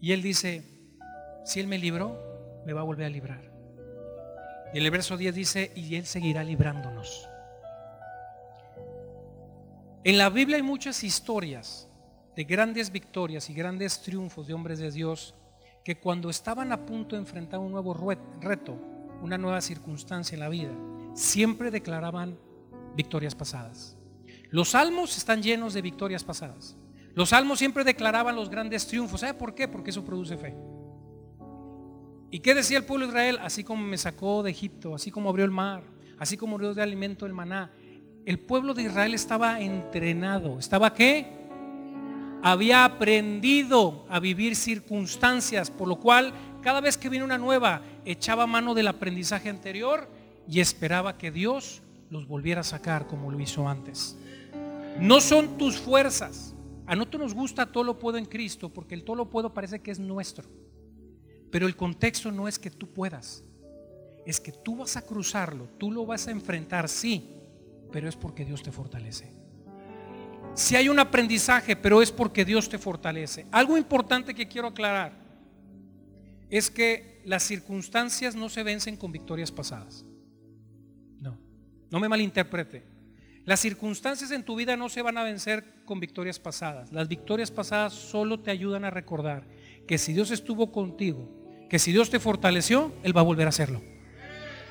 Y 0.00 0.12
Él 0.12 0.22
dice, 0.22 0.64
si 1.44 1.60
Él 1.60 1.66
me 1.66 1.78
libró, 1.78 2.18
me 2.64 2.72
va 2.72 2.80
a 2.80 2.84
volver 2.84 3.04
a 3.04 3.10
librar. 3.10 3.52
Y 4.72 4.78
el 4.78 4.90
verso 4.90 5.18
10 5.18 5.34
dice, 5.34 5.72
y 5.76 5.94
Él 5.94 6.06
seguirá 6.06 6.42
librándonos. 6.42 7.28
En 10.04 10.16
la 10.16 10.30
Biblia 10.30 10.56
hay 10.56 10.62
muchas 10.62 11.04
historias 11.04 11.86
de 12.34 12.44
grandes 12.44 12.90
victorias 12.90 13.50
y 13.50 13.54
grandes 13.54 14.00
triunfos 14.00 14.46
de 14.46 14.54
hombres 14.54 14.78
de 14.78 14.90
Dios 14.90 15.34
que 15.84 15.98
cuando 15.98 16.30
estaban 16.30 16.72
a 16.72 16.86
punto 16.86 17.14
de 17.14 17.20
enfrentar 17.20 17.60
un 17.60 17.72
nuevo 17.72 17.92
reto, 18.40 18.78
una 19.22 19.36
nueva 19.36 19.60
circunstancia 19.60 20.34
en 20.34 20.40
la 20.40 20.48
vida, 20.48 20.70
siempre 21.14 21.70
declaraban 21.70 22.38
victorias 22.94 23.34
pasadas. 23.34 23.97
Los 24.50 24.70
salmos 24.70 25.16
están 25.16 25.42
llenos 25.42 25.74
de 25.74 25.82
victorias 25.82 26.24
pasadas. 26.24 26.76
Los 27.14 27.30
salmos 27.30 27.58
siempre 27.58 27.84
declaraban 27.84 28.36
los 28.36 28.48
grandes 28.48 28.86
triunfos. 28.86 29.20
¿Sabe 29.20 29.34
por 29.34 29.54
qué? 29.54 29.68
Porque 29.68 29.90
eso 29.90 30.04
produce 30.04 30.36
fe. 30.36 30.54
¿Y 32.30 32.40
qué 32.40 32.54
decía 32.54 32.78
el 32.78 32.84
pueblo 32.84 33.06
de 33.06 33.12
Israel? 33.12 33.38
Así 33.42 33.64
como 33.64 33.82
me 33.82 33.98
sacó 33.98 34.42
de 34.42 34.50
Egipto, 34.50 34.94
así 34.94 35.10
como 35.10 35.30
abrió 35.30 35.44
el 35.44 35.50
mar, 35.50 35.82
así 36.18 36.36
como 36.36 36.56
abrió 36.56 36.74
de 36.74 36.82
alimento 36.82 37.26
el 37.26 37.32
maná. 37.32 37.72
El 38.24 38.38
pueblo 38.38 38.74
de 38.74 38.82
Israel 38.82 39.14
estaba 39.14 39.60
entrenado. 39.60 40.58
¿Estaba 40.58 40.92
qué? 40.92 41.26
Había 42.42 42.84
aprendido 42.84 44.06
a 44.08 44.20
vivir 44.20 44.54
circunstancias, 44.54 45.70
por 45.70 45.88
lo 45.88 45.96
cual 45.96 46.32
cada 46.62 46.80
vez 46.80 46.96
que 46.96 47.08
vino 47.08 47.24
una 47.24 47.38
nueva, 47.38 47.82
echaba 48.04 48.46
mano 48.46 48.74
del 48.74 48.88
aprendizaje 48.88 49.48
anterior 49.48 50.08
y 50.46 50.60
esperaba 50.60 51.18
que 51.18 51.30
Dios 51.30 51.82
los 52.10 52.28
volviera 52.28 52.60
a 52.60 52.64
sacar 52.64 53.06
como 53.06 53.30
lo 53.30 53.40
hizo 53.40 53.68
antes. 53.68 54.16
No 55.00 55.20
son 55.20 55.56
tus 55.58 55.78
fuerzas. 55.78 56.54
A 56.86 56.96
nosotros 56.96 57.22
nos 57.22 57.34
gusta 57.34 57.66
todo 57.66 57.84
lo 57.84 57.98
puedo 57.98 58.18
en 58.18 58.24
Cristo 58.24 58.68
porque 58.68 58.94
el 58.94 59.04
todo 59.04 59.16
lo 59.16 59.30
puedo 59.30 59.54
parece 59.54 59.80
que 59.80 59.90
es 59.90 59.98
nuestro. 59.98 60.48
Pero 61.50 61.66
el 61.66 61.76
contexto 61.76 62.32
no 62.32 62.48
es 62.48 62.58
que 62.58 62.70
tú 62.70 62.88
puedas. 62.88 63.44
Es 64.26 64.40
que 64.40 64.52
tú 64.52 64.76
vas 64.76 64.96
a 64.96 65.02
cruzarlo, 65.02 65.68
tú 65.78 65.90
lo 65.90 66.04
vas 66.04 66.28
a 66.28 66.30
enfrentar, 66.30 66.88
sí, 66.88 67.30
pero 67.92 68.08
es 68.08 68.16
porque 68.16 68.44
Dios 68.44 68.62
te 68.62 68.72
fortalece. 68.72 69.32
Si 70.54 70.76
hay 70.76 70.88
un 70.88 70.98
aprendizaje, 70.98 71.76
pero 71.76 72.02
es 72.02 72.10
porque 72.10 72.44
Dios 72.44 72.68
te 72.68 72.78
fortalece. 72.78 73.46
Algo 73.52 73.78
importante 73.78 74.34
que 74.34 74.48
quiero 74.48 74.68
aclarar 74.68 75.12
es 76.50 76.70
que 76.70 77.22
las 77.24 77.42
circunstancias 77.42 78.34
no 78.34 78.48
se 78.48 78.62
vencen 78.62 78.96
con 78.96 79.12
victorias 79.12 79.52
pasadas. 79.52 80.04
No, 81.20 81.38
no 81.90 82.00
me 82.00 82.08
malinterprete. 82.08 82.97
Las 83.48 83.60
circunstancias 83.60 84.30
en 84.30 84.42
tu 84.42 84.56
vida 84.56 84.76
no 84.76 84.90
se 84.90 85.00
van 85.00 85.16
a 85.16 85.22
vencer 85.22 85.64
con 85.86 86.00
victorias 86.00 86.38
pasadas. 86.38 86.92
Las 86.92 87.08
victorias 87.08 87.50
pasadas 87.50 87.94
solo 87.94 88.38
te 88.38 88.50
ayudan 88.50 88.84
a 88.84 88.90
recordar 88.90 89.44
que 89.86 89.96
si 89.96 90.12
Dios 90.12 90.30
estuvo 90.30 90.70
contigo, 90.70 91.30
que 91.70 91.78
si 91.78 91.90
Dios 91.90 92.10
te 92.10 92.20
fortaleció, 92.20 92.92
Él 93.02 93.16
va 93.16 93.22
a 93.22 93.24
volver 93.24 93.46
a 93.46 93.48
hacerlo. 93.48 93.80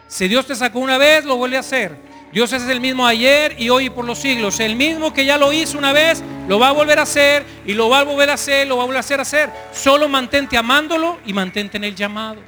Si 0.08 0.28
Dios 0.28 0.46
te 0.46 0.54
sacó 0.54 0.78
una 0.78 1.00
vez, 1.00 1.26
lo 1.26 1.38
vuelve 1.38 1.58
a 1.58 1.62
hacer. 1.62 1.98
Dios 2.32 2.54
es 2.54 2.62
el 2.70 2.80
mismo 2.80 3.08
ayer 3.08 3.56
y 3.58 3.70
hoy 3.70 3.86
y 3.86 3.90
por 3.90 4.06
los 4.06 4.20
siglos. 4.20 4.60
El 4.60 4.76
mismo 4.76 5.12
que 5.12 5.26
ya 5.26 5.40
lo 5.40 5.52
hizo 5.52 5.80
una 5.80 5.92
vez, 5.92 6.22
lo 6.48 6.60
va 6.60 6.70
a 6.70 6.74
volver 6.74 7.00
a 7.00 7.02
hacer 7.02 7.48
y 7.66 7.74
lo 7.74 7.90
va 7.90 8.02
a 8.02 8.04
volver 8.04 8.30
a 8.30 8.34
hacer, 8.34 8.68
lo 8.68 8.78
va 8.78 8.84
a 8.84 8.86
volver 8.86 8.98
a 8.98 9.00
hacer. 9.00 9.20
hacer. 9.20 9.50
Solo 9.74 10.08
mantente 10.08 10.56
amándolo 10.56 11.18
y 11.26 11.34
mantente 11.34 11.78
en 11.78 11.84
el 11.84 11.96
llamado. 11.96 12.42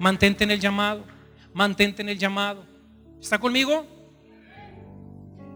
Mantente 0.00 0.42
en 0.42 0.50
el 0.50 0.58
llamado. 0.58 1.04
Mantente 1.54 2.02
en 2.02 2.08
el 2.08 2.18
llamado. 2.18 2.66
¿Está 3.20 3.38
conmigo? 3.38 3.95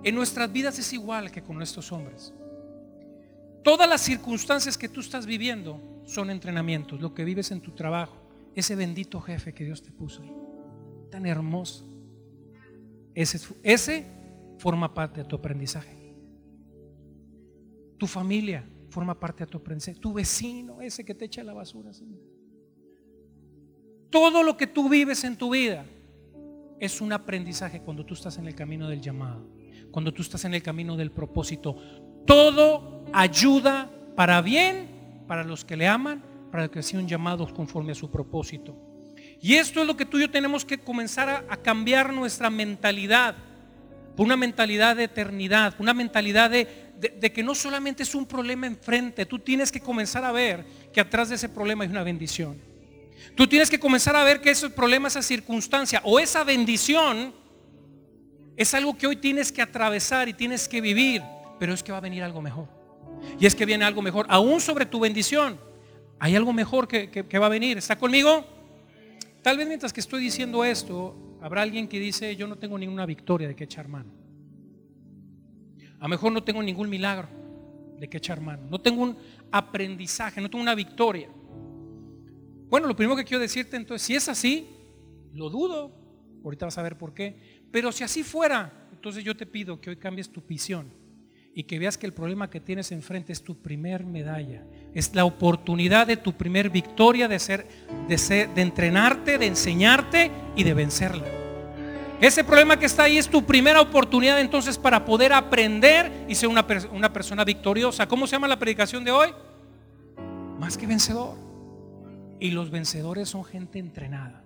En 0.03 0.15
nuestras 0.15 0.51
vidas 0.53 0.79
es 0.79 0.93
igual 0.93 1.31
que 1.31 1.43
con 1.43 1.61
estos 1.63 1.93
hombres. 1.93 2.33
Todas 3.63 3.89
las 3.89 4.01
circunstancias 4.01 4.79
que 4.79 4.89
tú 4.89 5.01
estás 5.01 5.27
viviendo 5.27 5.81
son 6.05 6.31
entrenamientos. 6.31 7.01
Lo 7.01 7.15
que 7.15 7.25
vives 7.25 7.51
en 7.51 7.61
tu 7.61 7.73
trabajo, 7.73 8.17
ese 8.55 8.75
bendito 8.75 9.21
jefe 9.21 9.53
que 9.53 9.65
Dios 9.65 9.83
te 9.83 9.93
puso 9.93 10.23
ahí, 10.23 10.33
tan 11.11 11.27
hermoso. 11.27 11.87
Ese, 13.15 13.39
ese 13.63 14.07
forma 14.59 14.95
parte 14.95 15.23
de 15.23 15.29
tu 15.29 15.37
aprendizaje. 15.37 15.97
Tu 17.99 18.07
familia 18.07 18.65
forma 18.89 19.19
parte 19.19 19.45
de 19.45 19.51
tu 19.51 19.59
aprendizaje. 19.59 19.99
Tu 19.99 20.13
vecino, 20.13 20.81
ese 20.81 21.05
que 21.05 21.15
te 21.15 21.27
echa 21.27 21.45
la 21.45 21.53
basura. 21.53 21.91
Todo 24.11 24.43
lo 24.43 24.57
que 24.57 24.67
tú 24.67 24.89
vives 24.89 25.23
en 25.25 25.37
tu 25.37 25.51
vida 25.51 25.85
es 26.81 27.01
un 27.01 27.13
aprendizaje 27.13 27.81
cuando 27.81 28.05
tú 28.05 28.15
estás 28.15 28.39
en 28.39 28.47
el 28.47 28.55
camino 28.55 28.89
del 28.89 29.01
llamado, 29.01 29.47
cuando 29.91 30.13
tú 30.13 30.23
estás 30.23 30.45
en 30.45 30.55
el 30.55 30.63
camino 30.63 30.97
del 30.97 31.11
propósito. 31.11 31.77
Todo 32.27 33.05
ayuda 33.13 33.91
para 34.17 34.41
bien 34.41 34.89
para 35.27 35.45
los 35.45 35.65
que 35.65 35.77
le 35.77 35.87
aman, 35.87 36.23
para 36.51 36.65
los 36.65 36.73
que 36.73 36.83
sean 36.83 37.07
llamados 37.07 37.53
conforme 37.53 37.93
a 37.93 37.95
su 37.95 38.11
propósito. 38.11 38.77
Y 39.41 39.55
esto 39.55 39.81
es 39.81 39.87
lo 39.87 39.97
que 39.97 40.05
tú 40.05 40.19
y 40.19 40.23
yo 40.23 40.31
tenemos 40.31 40.65
que 40.65 40.79
comenzar 40.79 41.47
a, 41.49 41.57
cambiar 41.57 42.13
nuestra 42.13 42.51
mentalidad, 42.51 43.37
por 44.17 44.27
una 44.27 44.37
mentalidad 44.37 44.97
de 44.97 45.05
eternidad, 45.05 45.75
una 45.79 45.95
mentalidad 45.95 46.51
de, 46.51 46.67
de 46.99 47.33
que 47.33 47.43
no 47.43 47.55
solamente 47.55 48.03
es 48.03 48.15
un 48.15 48.27
problema 48.27 48.67
enfrente, 48.67 49.25
tú 49.25 49.39
tienes 49.39 49.71
que 49.71 49.81
comenzar 49.81 50.25
a 50.25 50.33
ver 50.33 50.67
que 50.93 51.01
atrás 51.01 51.29
de 51.29 51.37
ese 51.37 51.49
problema 51.49 51.85
hay 51.85 51.91
una 51.91 52.03
bendición. 52.03 52.59
Tú 53.37 53.47
tienes 53.47 53.71
que 53.71 53.79
comenzar 53.79 54.17
a 54.17 54.25
ver 54.25 54.41
que 54.41 54.51
ese 54.51 54.69
problema, 54.69 55.09
esa 55.09 55.23
circunstancia 55.23 56.01
o 56.05 56.19
esa 56.19 56.45
bendición 56.45 57.33
es 58.61 58.75
algo 58.75 58.95
que 58.95 59.07
hoy 59.07 59.17
tienes 59.17 59.51
que 59.51 59.63
atravesar 59.63 60.29
y 60.29 60.35
tienes 60.35 60.69
que 60.69 60.83
vivir, 60.83 61.23
pero 61.59 61.73
es 61.73 61.83
que 61.83 61.93
va 61.93 61.99
a 61.99 62.03
venir 62.03 62.23
algo 62.23 62.43
mejor. 62.43 62.69
Y 63.39 63.47
es 63.47 63.55
que 63.55 63.65
viene 63.65 63.87
algo 63.87 64.03
mejor, 64.03 64.27
aún 64.29 64.61
sobre 64.61 64.85
tu 64.85 65.01
bendición. 65.01 65.59
Hay 66.19 66.37
algo 66.37 66.53
mejor 66.53 66.87
que, 66.87 67.39
va 67.39 67.47
a 67.47 67.49
venir. 67.49 67.79
¿Está 67.79 67.97
conmigo? 67.97 68.45
Tal 69.41 69.57
vez 69.57 69.67
mientras 69.67 69.95
que 69.95 70.01
estoy 70.01 70.23
diciendo 70.23 70.63
esto, 70.63 71.39
habrá 71.41 71.63
alguien 71.63 71.89
que 71.89 71.99
dice, 71.99 72.37
yo 72.37 72.47
no 72.47 72.57
tengo 72.57 72.79
ninguna 72.79 73.07
victoria 73.07 73.49
de 73.49 73.57
que 73.57 73.65
echar 73.65 73.89
mano. 73.89 74.13
A 75.99 76.03
lo 76.03 76.09
mejor 76.11 76.31
no 76.31 76.45
tengo 76.45 76.63
ningún 76.63 76.91
milagro 76.91 77.31
de 77.99 78.11
que 78.11 78.19
echar 78.19 78.43
mano. 78.43 78.67
No 78.69 78.79
tengo 78.79 79.03
un 79.03 79.17
aprendizaje, 79.51 80.39
no 80.39 80.51
tengo 80.51 80.61
una 80.61 80.75
victoria. 80.75 81.31
Bueno, 82.69 82.87
lo 82.87 82.95
primero 82.95 83.17
que 83.17 83.25
quiero 83.25 83.41
decirte 83.41 83.79
entonces, 83.79 84.07
si 84.07 84.15
es 84.17 84.29
así, 84.29 84.69
lo 85.33 85.49
dudo. 85.49 85.99
Ahorita 86.45 86.67
vas 86.67 86.77
a 86.77 86.83
ver 86.83 86.99
por 86.99 87.15
qué. 87.15 87.60
Pero 87.71 87.93
si 87.93 88.05
así 88.05 88.23
fuera, 88.23 88.73
entonces 88.93 89.25
yo 89.25 89.37
te 89.37 89.47
pido 89.47 89.81
que 89.81 89.91
hoy 89.91 89.97
cambies 89.97 90.31
tu 90.31 90.43
visión 90.43 90.93
y 91.55 91.65
que 91.65 91.79
veas 91.79 91.99
que 91.99 92.07
el 92.07 92.13
problema 92.13 92.51
que 92.51 92.61
tienes 92.61 92.93
enfrente 92.93 93.33
es 93.33 93.43
tu 93.43 93.57
primer 93.57 94.05
medalla, 94.05 94.63
es 94.95 95.15
la 95.15 95.25
oportunidad 95.25 96.07
de 96.07 96.17
tu 96.17 96.33
primer 96.33 96.71
victoria 96.71 97.29
de 97.29 97.39
ser, 97.39 97.67
de 98.09 98.19
ser, 98.19 98.51
de 98.55 98.63
entrenarte, 98.63 99.39
de 99.39 99.47
enseñarte 99.47 100.31
y 100.57 100.65
de 100.65 100.75
vencerla. 100.75 101.27
Ese 102.21 102.45
problema 102.45 102.79
que 102.79 102.87
está 102.87 103.05
ahí 103.05 103.17
es 103.17 103.29
tu 103.29 103.45
primera 103.45 103.81
oportunidad 103.81 104.41
entonces 104.41 104.77
para 104.77 105.05
poder 105.05 105.33
aprender 105.33 106.27
y 106.29 106.35
ser 106.35 106.51
una, 106.51 106.67
una 106.93 107.13
persona 107.13 107.45
victoriosa. 107.45 108.07
¿Cómo 108.07 108.27
se 108.27 108.33
llama 108.33 108.47
la 108.47 108.59
predicación 108.59 109.05
de 109.05 109.11
hoy? 109.11 109.29
Más 110.59 110.77
que 110.77 110.87
vencedor. 110.87 111.35
Y 112.39 112.51
los 112.51 112.71
vencedores 112.71 113.31
son 113.31 113.43
gente 113.45 113.79
entrenada. 113.79 114.45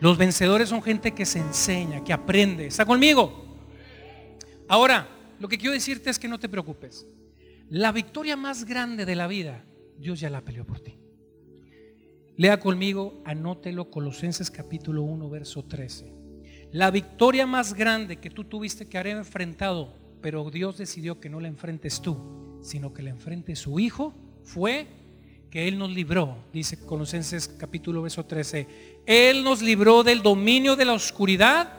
Los 0.00 0.16
vencedores 0.16 0.68
son 0.68 0.82
gente 0.82 1.12
que 1.12 1.26
se 1.26 1.40
enseña, 1.40 2.04
que 2.04 2.12
aprende. 2.12 2.66
¿Está 2.66 2.86
conmigo? 2.86 3.56
Ahora, 4.68 5.08
lo 5.40 5.48
que 5.48 5.58
quiero 5.58 5.72
decirte 5.72 6.10
es 6.10 6.18
que 6.18 6.28
no 6.28 6.38
te 6.38 6.48
preocupes. 6.48 7.06
La 7.70 7.90
victoria 7.90 8.36
más 8.36 8.64
grande 8.64 9.04
de 9.04 9.16
la 9.16 9.26
vida, 9.26 9.64
Dios 9.98 10.20
ya 10.20 10.30
la 10.30 10.40
peleó 10.40 10.64
por 10.64 10.80
ti. 10.80 10.98
Lea 12.36 12.60
conmigo, 12.60 13.20
anótelo, 13.24 13.90
Colosenses 13.90 14.50
capítulo 14.50 15.02
1, 15.02 15.28
verso 15.28 15.64
13. 15.64 16.12
La 16.70 16.90
victoria 16.90 17.46
más 17.46 17.74
grande 17.74 18.18
que 18.18 18.30
tú 18.30 18.44
tuviste 18.44 18.86
que 18.86 18.98
haber 18.98 19.16
enfrentado, 19.16 19.92
pero 20.20 20.48
Dios 20.50 20.78
decidió 20.78 21.18
que 21.18 21.28
no 21.28 21.40
la 21.40 21.48
enfrentes 21.48 22.00
tú, 22.00 22.60
sino 22.62 22.94
que 22.94 23.02
la 23.02 23.10
enfrente 23.10 23.56
su 23.56 23.80
Hijo, 23.80 24.14
fue 24.44 24.86
que 25.50 25.66
Él 25.66 25.78
nos 25.78 25.90
libró, 25.90 26.44
dice 26.52 26.78
Colosenses 26.78 27.48
capítulo 27.48 28.02
verso 28.02 28.24
13. 28.26 28.97
Él 29.08 29.42
nos 29.42 29.62
libró 29.62 30.02
del 30.02 30.20
dominio 30.20 30.76
de 30.76 30.84
la 30.84 30.92
oscuridad 30.92 31.72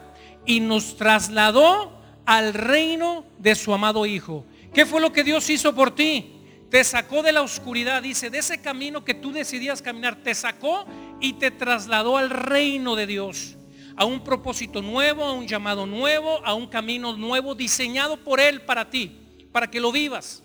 y 0.44 0.58
nos 0.58 0.96
trasladó 0.96 2.02
al 2.26 2.52
reino 2.52 3.24
de 3.38 3.54
su 3.54 3.72
amado 3.72 4.04
Hijo. 4.04 4.44
¿Qué 4.74 4.84
fue 4.84 5.00
lo 5.00 5.12
que 5.12 5.22
Dios 5.22 5.48
hizo 5.48 5.72
por 5.72 5.94
ti? 5.94 6.32
Te 6.70 6.82
sacó 6.82 7.22
de 7.22 7.30
la 7.30 7.42
oscuridad, 7.42 8.02
dice, 8.02 8.30
de 8.30 8.38
ese 8.38 8.60
camino 8.60 9.04
que 9.04 9.14
tú 9.14 9.30
decidías 9.30 9.80
caminar, 9.80 10.24
te 10.24 10.34
sacó 10.34 10.84
y 11.20 11.34
te 11.34 11.52
trasladó 11.52 12.16
al 12.16 12.30
reino 12.30 12.96
de 12.96 13.06
Dios, 13.06 13.56
a 13.94 14.04
un 14.06 14.24
propósito 14.24 14.82
nuevo, 14.82 15.22
a 15.22 15.32
un 15.32 15.46
llamado 15.46 15.86
nuevo, 15.86 16.44
a 16.44 16.54
un 16.54 16.66
camino 16.66 17.16
nuevo 17.16 17.54
diseñado 17.54 18.16
por 18.16 18.40
Él 18.40 18.62
para 18.62 18.90
ti, 18.90 19.46
para 19.52 19.70
que 19.70 19.78
lo 19.78 19.92
vivas. 19.92 20.42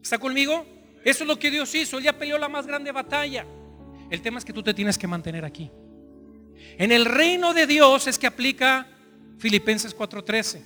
¿Está 0.00 0.18
conmigo? 0.18 0.64
Eso 1.04 1.24
es 1.24 1.28
lo 1.28 1.36
que 1.36 1.50
Dios 1.50 1.74
hizo, 1.74 1.98
Él 1.98 2.04
ya 2.04 2.16
peleó 2.16 2.38
la 2.38 2.48
más 2.48 2.64
grande 2.64 2.92
batalla. 2.92 3.44
El 4.08 4.22
tema 4.22 4.38
es 4.38 4.44
que 4.44 4.52
tú 4.52 4.62
te 4.62 4.72
tienes 4.72 4.96
que 4.96 5.08
mantener 5.08 5.44
aquí. 5.44 5.68
En 6.78 6.92
el 6.92 7.04
reino 7.04 7.54
de 7.54 7.66
Dios 7.66 8.06
es 8.06 8.18
que 8.18 8.26
aplica 8.26 8.86
Filipenses 9.38 9.94
4:13. 9.96 10.62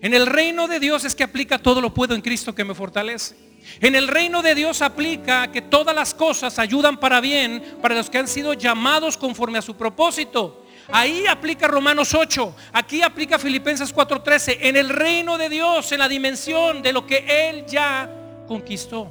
En 0.00 0.12
el 0.12 0.26
reino 0.26 0.68
de 0.68 0.80
Dios 0.80 1.04
es 1.04 1.14
que 1.14 1.24
aplica 1.24 1.58
todo 1.58 1.80
lo 1.80 1.94
puedo 1.94 2.14
en 2.14 2.20
Cristo 2.20 2.54
que 2.54 2.64
me 2.64 2.74
fortalece. 2.74 3.36
En 3.80 3.94
el 3.94 4.08
reino 4.08 4.42
de 4.42 4.54
Dios 4.54 4.82
aplica 4.82 5.50
que 5.50 5.62
todas 5.62 5.94
las 5.94 6.12
cosas 6.12 6.58
ayudan 6.58 6.98
para 6.98 7.20
bien 7.20 7.62
para 7.80 7.94
los 7.94 8.10
que 8.10 8.18
han 8.18 8.28
sido 8.28 8.52
llamados 8.52 9.16
conforme 9.16 9.58
a 9.58 9.62
su 9.62 9.76
propósito. 9.76 10.66
Ahí 10.92 11.24
aplica 11.26 11.66
Romanos 11.66 12.12
8, 12.12 12.54
aquí 12.72 13.00
aplica 13.00 13.38
Filipenses 13.38 13.94
4:13. 13.94 14.58
En 14.60 14.76
el 14.76 14.90
reino 14.90 15.38
de 15.38 15.48
Dios, 15.48 15.90
en 15.92 15.98
la 15.98 16.08
dimensión 16.08 16.82
de 16.82 16.92
lo 16.92 17.06
que 17.06 17.48
Él 17.48 17.64
ya 17.66 18.10
conquistó. 18.46 19.10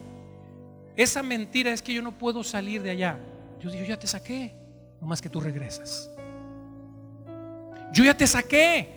Esa 0.95 1.23
mentira 1.23 1.71
es 1.71 1.81
que 1.81 1.93
yo 1.93 2.03
no 2.03 2.17
puedo 2.17 2.43
salir 2.43 2.83
de 2.83 2.91
allá. 2.91 3.19
Yo 3.59 3.71
digo, 3.71 3.85
ya 3.85 3.97
te 3.97 4.05
saqué, 4.05 4.53
no 5.01 5.07
más 5.07 5.21
que 5.21 5.29
tú 5.29 5.39
regresas. 5.39 6.12
Yo 7.93 8.03
ya 8.03 8.17
te 8.17 8.25
saqué. 8.27 8.89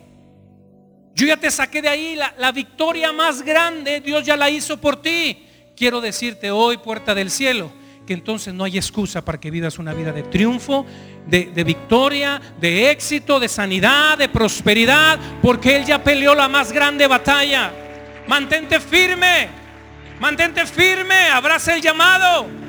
Yo 1.15 1.27
ya 1.27 1.37
te 1.37 1.51
saqué 1.51 1.81
de 1.81 1.89
ahí, 1.89 2.19
la, 2.37 2.53
victoria 2.53 3.11
más 3.11 3.41
grande 3.41 4.01
Dios 4.01 4.25
ya 4.25 4.37
la 4.37 4.51
hizo 4.51 4.79
por 4.79 5.01
ti. 5.01 5.47
Quiero 5.75 6.01
decirte 6.01 6.51
hoy, 6.51 6.77
puerta 6.79 7.15
del 7.15 7.31
cielo, 7.31 7.71
que 8.07 8.13
entonces 8.13 8.53
no 8.53 8.65
hay 8.65 8.77
excusa 8.77 9.25
para 9.25 9.41
que 9.41 9.51
vivas 9.51 9.79
una 9.79 9.95
vida 9.95 10.13
de 10.13 10.25
triunfo, 10.25 10.85
de, 11.27 11.47
de, 11.47 11.65
victoria, 11.65 12.41
de 12.61 12.91
éxito, 12.91 13.41
de 13.41 13.49
sanidad, 13.49 14.19
de 14.19 14.29
prosperidad, 14.29 15.19
porque 15.41 15.77
Él 15.77 15.87
ya 15.87 16.03
peleó 16.03 16.35
la 16.35 16.49
más 16.49 16.71
grande 16.71 17.07
batalla. 17.07 17.73
Mantente 18.29 18.79
firme, 18.79 19.49
mantente 20.21 20.67
firme, 20.67 21.29
abraza 21.31 21.75
el 21.75 21.81
llamado. 21.81 22.66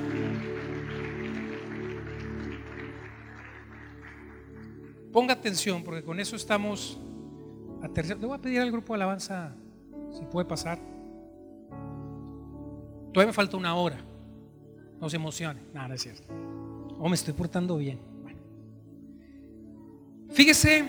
Ponga 5.17 5.33
atención, 5.33 5.83
porque 5.83 6.03
con 6.03 6.19
eso 6.19 6.35
estamos 6.35 6.99
le 7.81 8.13
voy 8.17 8.37
a 8.37 8.39
pedir 8.39 8.59
al 8.59 8.71
grupo 8.71 8.93
de 8.93 8.97
alabanza 8.97 9.51
si 10.15 10.23
puede 10.25 10.45
pasar. 10.45 10.77
Todavía 13.11 13.25
me 13.25 13.33
falta 13.33 13.57
una 13.57 13.73
hora. 13.73 13.97
No 15.01 15.09
se 15.09 15.15
emocione. 15.15 15.59
Nada, 15.73 15.87
no 15.87 15.95
es 15.95 16.03
cierto. 16.03 16.27
O 16.99 17.09
me 17.09 17.15
estoy 17.15 17.33
portando 17.33 17.77
bien. 17.77 17.97
Fíjese, 20.29 20.87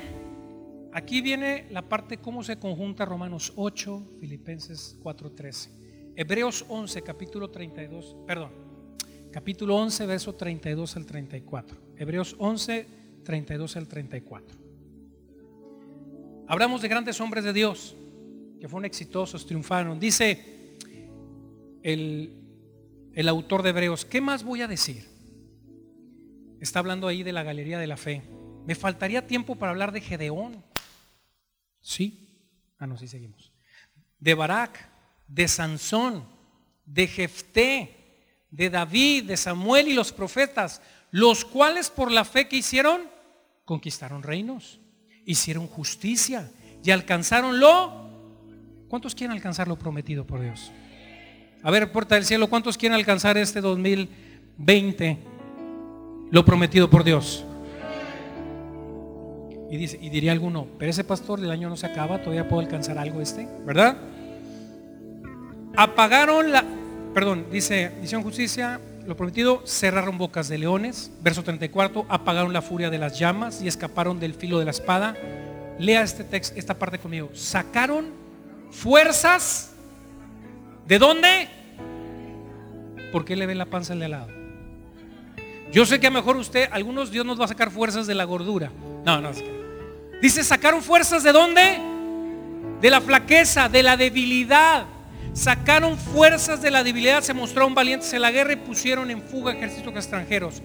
aquí 0.93 1.23
viene 1.23 1.67
la 1.71 1.81
parte 1.88 2.19
cómo 2.19 2.43
se 2.43 2.59
conjunta 2.59 3.07
Romanos 3.07 3.55
8, 3.57 4.19
Filipenses 4.21 4.99
4:13. 5.03 5.71
Hebreos 6.17 6.67
11, 6.69 7.01
capítulo 7.01 7.49
32, 7.49 8.14
perdón, 8.27 8.51
capítulo 9.33 9.75
11, 9.77 10.05
verso 10.05 10.35
32 10.35 10.97
al 10.99 11.07
34. 11.07 11.79
Hebreos 11.97 12.37
11, 12.38 12.98
32 13.29 13.77
al 13.77 13.87
34. 13.87 14.57
Hablamos 16.49 16.81
de 16.81 16.88
grandes 16.88 17.21
hombres 17.21 17.45
de 17.45 17.53
Dios 17.53 17.95
que 18.59 18.67
fueron 18.69 18.87
exitosos, 18.87 19.45
triunfaron. 19.45 20.01
Dice 20.01 20.79
el, 21.83 22.33
el 23.12 23.29
autor 23.29 23.62
de 23.62 23.69
Hebreos, 23.69 24.07
¿qué 24.07 24.23
más 24.23 24.45
voy 24.45 24.62
a 24.62 24.67
decir? 24.67 25.07
Está 26.59 26.79
hablando 26.79 27.07
ahí 27.07 27.23
de 27.23 27.35
la 27.35 27.43
galería 27.43 27.79
de 27.79 27.87
la 27.87 27.99
fe. 27.99 28.23
Me 28.64 28.75
faltaría 28.75 29.27
tiempo 29.27 29.57
para 29.57 29.73
hablar 29.73 29.93
de 29.93 30.01
Gedeón. 30.01 30.64
Sí. 31.83 32.73
Ah, 32.79 32.87
no, 32.87 32.97
sí 32.97 33.09
seguimos. 33.09 33.53
De 34.19 34.33
Barak, 34.33 34.88
de 35.27 35.49
Sansón, 35.49 36.25
de 36.87 37.07
Jefté, 37.07 38.47
de 38.51 38.71
David, 38.71 39.25
de 39.25 39.37
Samuel 39.37 39.88
y 39.88 39.93
los 39.93 40.14
profetas, 40.14 40.81
los 41.11 41.45
cuales 41.45 41.91
por 41.91 42.11
la 42.11 42.25
fe 42.25 42.49
que 42.49 42.57
hicieron, 42.57 43.18
conquistaron 43.69 44.23
reinos, 44.23 44.81
hicieron 45.27 45.67
justicia 45.67 46.51
y 46.83 46.91
alcanzaron 46.91 47.61
lo. 47.61 48.09
¿Cuántos 48.89 49.15
quieren 49.15 49.37
alcanzar 49.37 49.69
lo 49.69 49.79
prometido 49.79 50.27
por 50.27 50.41
Dios? 50.41 50.73
A 51.63 51.71
ver, 51.71 51.93
puerta 51.93 52.15
del 52.15 52.25
cielo, 52.25 52.49
¿cuántos 52.49 52.79
quieren 52.79 52.97
alcanzar 52.97 53.37
este 53.37 53.61
2020 53.61 55.19
lo 56.31 56.47
prometido 56.47 56.89
por 56.89 57.05
Dios? 57.05 57.45
Y, 59.71 59.77
dice, 59.77 59.99
y 60.01 60.09
diría 60.09 60.33
alguno, 60.33 60.67
pero 60.79 60.91
ese 60.91 61.05
pastor 61.05 61.39
del 61.39 61.51
año 61.51 61.69
no 61.69 61.77
se 61.77 61.85
acaba, 61.85 62.23
todavía 62.23 62.49
puedo 62.49 62.63
alcanzar 62.63 62.97
algo 62.97 63.21
este, 63.21 63.47
¿verdad? 63.67 63.99
Apagaron 65.77 66.53
la, 66.53 66.65
perdón, 67.13 67.49
dice, 67.53 67.93
hicieron 68.03 68.23
justicia, 68.23 68.81
lo 69.09 69.16
prometido, 69.16 69.62
cerraron 69.66 70.18
bocas 70.18 70.49
de 70.49 70.59
leones, 70.59 71.11
verso 71.23 71.42
34, 71.42 72.05
apagaron 72.11 72.53
la 72.53 72.61
furia 72.61 72.90
de 72.90 72.99
las 72.99 73.18
llamas 73.18 73.62
y 73.62 73.66
escaparon 73.66 74.21
del 74.21 74.35
filo 74.35 74.59
de 74.59 74.66
la 74.66 74.71
espada. 74.71 75.16
Lea 75.79 76.03
este 76.03 76.25
texto, 76.25 76.59
esta 76.59 76.79
parte 76.79 76.99
conmigo. 76.99 77.31
Sacaron 77.33 78.12
fuerzas. 78.71 79.73
¿De 80.87 80.99
dónde? 80.99 81.49
¿Por 83.11 83.25
qué 83.25 83.35
le 83.35 83.47
ve 83.47 83.55
la 83.55 83.64
panza 83.64 83.94
al 83.94 84.01
de 84.01 84.05
al 84.05 84.11
lado? 84.11 84.29
Yo 85.73 85.87
sé 85.87 85.99
que 85.99 86.09
a 86.09 86.11
lo 86.11 86.18
mejor 86.18 86.37
usted, 86.37 86.68
algunos 86.71 87.11
Dios 87.11 87.25
nos 87.25 87.40
va 87.40 87.47
a 87.47 87.49
sacar 87.49 87.71
fuerzas 87.71 88.07
de 88.07 88.14
la 88.14 88.25
gordura. 88.25 88.71
No, 89.07 89.23
no. 89.23 89.31
Dice, 90.21 90.44
sacaron 90.44 90.83
fuerzas 90.83 91.23
de 91.23 91.33
dónde? 91.33 91.79
De 92.83 92.90
la 92.90 93.01
flaqueza, 93.01 93.71
de 93.71 93.83
la 93.83 93.97
debilidad 93.97 94.85
sacaron 95.38 95.96
fuerzas 95.96 96.61
de 96.61 96.70
la 96.70 96.83
debilidad, 96.83 97.22
se 97.22 97.33
mostraron 97.33 97.72
valientes 97.74 98.12
en 98.12 98.22
la 98.22 98.33
guerra 98.33 98.55
y 98.55 98.57
pusieron 98.57 99.11
en 99.11 99.22
fuga 99.22 99.53
ejércitos 99.53 99.94
extranjeros. 99.94 100.61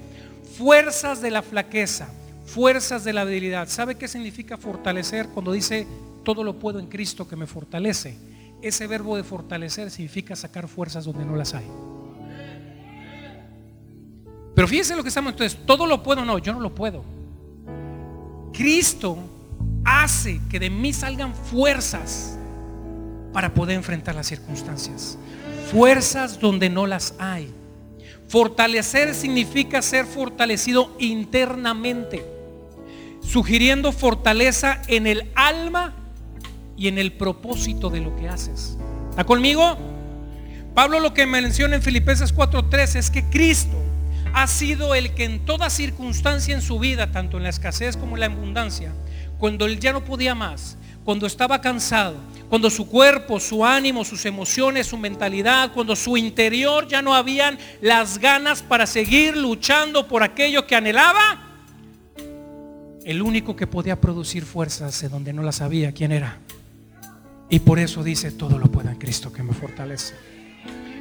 Fuerzas 0.58 1.22
de 1.22 1.30
la 1.30 1.44
flaqueza, 1.44 2.10
fuerzas 2.48 3.04
de 3.04 3.14
la 3.14 3.24
debilidad. 3.24 3.70
¿Sabe 3.70 3.96
qué 3.96 4.08
significa 4.08 4.58
fortalecer 4.58 5.30
cuando 5.30 5.52
dice 5.52 5.88
todo 6.24 6.44
lo 6.44 6.58
puedo 6.58 6.80
en 6.80 6.88
Cristo 6.88 7.28
que 7.28 7.36
me 7.36 7.46
fortalece? 7.46 8.18
Ese 8.64 8.88
verbo 8.88 9.16
de 9.16 9.24
fortalecer 9.24 9.92
significa 9.92 10.36
sacar 10.36 10.68
fuerzas 10.68 11.06
donde 11.06 11.24
no 11.24 11.36
las 11.36 11.54
hay. 11.54 11.66
Pero 14.56 14.68
fíjense 14.68 14.96
lo 14.96 15.04
que 15.04 15.10
estamos 15.10 15.34
entonces, 15.34 15.60
todo 15.66 15.86
lo 15.86 16.02
puedo, 16.02 16.26
no, 16.26 16.40
yo 16.40 16.52
no 16.52 16.60
lo 16.60 16.74
puedo. 16.74 17.04
Cristo 18.54 19.18
hace 19.86 20.42
que 20.50 20.60
de 20.60 20.70
mí 20.70 20.94
salgan 20.94 21.36
fuerzas 21.36 22.40
para 23.34 23.54
poder 23.54 23.76
enfrentar 23.76 24.16
las 24.16 24.28
circunstancias. 24.28 25.18
Fuerzas 25.72 26.40
donde 26.40 26.70
no 26.70 26.88
las 26.88 27.16
hay. 27.20 27.52
Fortalecer 28.28 29.14
significa 29.14 29.82
ser 29.82 30.06
fortalecido 30.06 30.96
internamente, 31.00 32.26
sugiriendo 33.22 33.92
fortaleza 33.92 34.82
en 34.88 35.08
el 35.08 35.32
alma 35.36 35.94
y 36.78 36.88
en 36.88 36.98
el 36.98 37.12
propósito 37.14 37.90
de 37.90 38.00
lo 38.00 38.16
que 38.16 38.30
haces. 38.30 38.78
¿Está 39.10 39.24
conmigo? 39.24 39.78
Pablo 40.74 41.00
lo 41.00 41.14
que 41.14 41.26
menciona 41.28 41.76
en 41.76 41.82
Filipenses 41.82 42.34
4:3 42.34 42.96
es 42.96 43.12
que 43.12 43.24
Cristo 43.26 43.78
ha 44.34 44.48
sido 44.48 44.96
el 44.96 45.14
que 45.14 45.26
en 45.26 45.46
toda 45.46 45.70
circunstancia 45.70 46.56
en 46.56 46.64
su 46.64 46.80
vida, 46.80 47.12
tanto 47.12 47.38
en 47.38 47.44
la 47.44 47.50
escasez 47.50 47.96
como 47.96 48.16
en 48.16 48.22
la 48.22 48.26
abundancia, 48.26 48.92
cuando 49.38 49.66
él 49.66 49.80
ya 49.80 49.94
no 49.94 50.04
podía 50.04 50.34
más, 50.34 50.78
cuando 51.04 51.28
estaba 51.28 51.60
cansado, 51.62 52.16
cuando 52.50 52.70
su 52.70 52.88
cuerpo, 52.88 53.40
su 53.40 53.66
ánimo, 53.66 54.06
sus 54.06 54.26
emociones, 54.26 54.88
su 54.88 54.98
mentalidad, 54.98 55.72
cuando 55.74 55.96
su 55.96 56.18
interior 56.18 56.88
ya 56.88 57.02
no 57.02 57.14
habían 57.14 57.58
las 57.82 58.20
ganas 58.20 58.62
para 58.62 58.86
seguir 58.86 59.36
luchando 59.36 60.08
por 60.08 60.24
aquello 60.24 60.66
que 60.66 60.76
anhelaba, 60.76 61.50
el 63.04 63.22
único 63.22 63.56
que 63.56 63.68
podía 63.68 64.00
producir 64.00 64.46
fuerzas 64.46 65.02
de 65.02 65.10
donde 65.10 65.34
no 65.34 65.44
las 65.44 65.62
había, 65.62 65.92
¿quién 65.92 66.12
era? 66.12 66.38
Y 67.50 67.60
por 67.60 67.80
eso 67.80 68.04
dice, 68.04 68.32
todo 68.32 68.58
lo 68.58 68.72
pueda 68.72 68.92
en 68.92 68.98
Cristo 68.98 69.32
que 69.32 69.44
me 69.44 69.54
fortalece. 69.54 70.16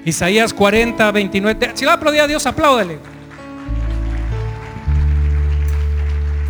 Isaías 0.05 0.53
40, 0.53 1.12
29. 1.12 1.71
Si 1.75 1.85
va 1.85 1.93
a 1.93 1.95
aplaudir 1.95 2.23
a 2.23 2.27
Dios, 2.27 2.45
apláudele. 2.47 2.99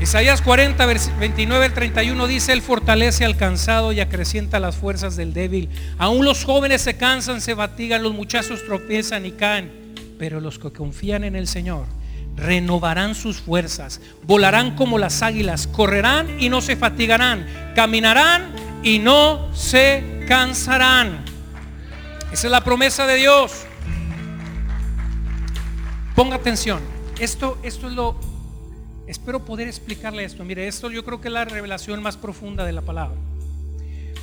Isaías 0.03 0.43
40, 0.43 0.85
29 0.85 1.65
al 1.65 1.75
31 1.75 2.27
dice, 2.27 2.53
Él 2.53 2.61
fortalece 2.61 3.25
al 3.25 3.37
cansado 3.37 3.93
y 3.93 4.01
acrecienta 4.01 4.59
las 4.59 4.75
fuerzas 4.75 5.15
del 5.15 5.33
débil. 5.33 5.69
Aún 5.97 6.25
los 6.25 6.45
jóvenes 6.45 6.83
se 6.83 6.97
cansan, 6.97 7.41
se 7.41 7.55
fatigan, 7.55 8.03
los 8.03 8.13
muchachos 8.13 8.65
tropiezan 8.67 9.27
y 9.27 9.31
caen. 9.31 9.95
Pero 10.19 10.41
los 10.41 10.59
que 10.59 10.73
confían 10.73 11.23
en 11.23 11.37
el 11.37 11.47
Señor 11.47 11.87
renovarán 12.35 13.15
sus 13.15 13.37
fuerzas, 13.37 14.01
volarán 14.25 14.75
como 14.75 14.99
las 14.99 15.23
águilas, 15.23 15.69
correrán 15.69 16.41
y 16.41 16.49
no 16.49 16.61
se 16.63 16.75
fatigarán, 16.75 17.47
caminarán 17.77 18.51
y 18.83 18.99
no 18.99 19.55
se 19.55 20.25
cansarán. 20.27 21.25
Esa 22.33 22.49
es 22.49 22.51
la 22.51 22.65
promesa 22.65 23.07
de 23.07 23.17
Dios. 23.19 23.53
Ponga 26.17 26.35
atención. 26.35 26.81
Esto, 27.21 27.57
esto 27.63 27.87
es 27.87 27.93
lo 27.93 28.32
Espero 29.07 29.45
poder 29.45 29.69
explicarle 29.69 30.25
esto. 30.25 30.45
Mire, 30.45 30.69
esto 30.69 30.91
yo 30.91 31.05
creo 31.05 31.21
que 31.21 31.29
es 31.29 31.35
la 31.35 31.45
revelación 31.45 32.03
más 32.03 32.17
profunda 32.17 32.65
de 32.65 32.73
la 32.73 32.83
palabra. 32.83 33.19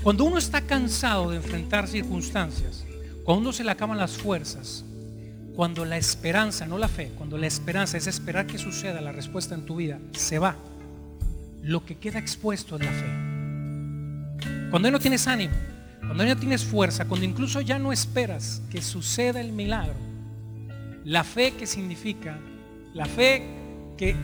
Cuando 0.01 0.23
uno 0.23 0.37
está 0.37 0.61
cansado 0.61 1.31
de 1.31 1.37
enfrentar 1.37 1.87
circunstancias, 1.87 2.85
cuando 3.23 3.41
uno 3.41 3.53
se 3.53 3.63
le 3.63 3.71
acaban 3.71 3.97
las 3.97 4.17
fuerzas, 4.17 4.85
cuando 5.55 5.83
la 5.83 5.97
esperanza, 5.97 6.65
no 6.65 6.77
la 6.77 6.87
fe, 6.87 7.11
cuando 7.17 7.37
la 7.37 7.47
esperanza 7.47 7.97
es 7.97 8.07
esperar 8.07 8.47
que 8.47 8.57
suceda 8.57 9.01
la 9.01 9.11
respuesta 9.11 9.55
en 9.55 9.65
tu 9.65 9.75
vida, 9.75 9.99
se 10.13 10.39
va. 10.39 10.55
Lo 11.61 11.85
que 11.85 11.97
queda 11.97 12.17
expuesto 12.17 12.77
es 12.77 12.85
la 12.85 12.91
fe. 12.91 14.69
Cuando 14.69 14.89
no 14.89 14.99
tienes 14.99 15.27
ánimo, 15.27 15.53
cuando 15.99 16.23
no 16.23 16.37
tienes 16.37 16.63
fuerza, 16.63 17.05
cuando 17.05 17.25
incluso 17.25 17.59
ya 17.59 17.77
no 17.77 17.91
esperas 17.91 18.61
que 18.71 18.81
suceda 18.81 19.41
el 19.41 19.51
milagro, 19.51 19.95
la 21.03 21.25
fe 21.25 21.51
que 21.51 21.67
significa, 21.67 22.39
la 22.93 23.05
fe 23.05 23.43
que 23.97 24.15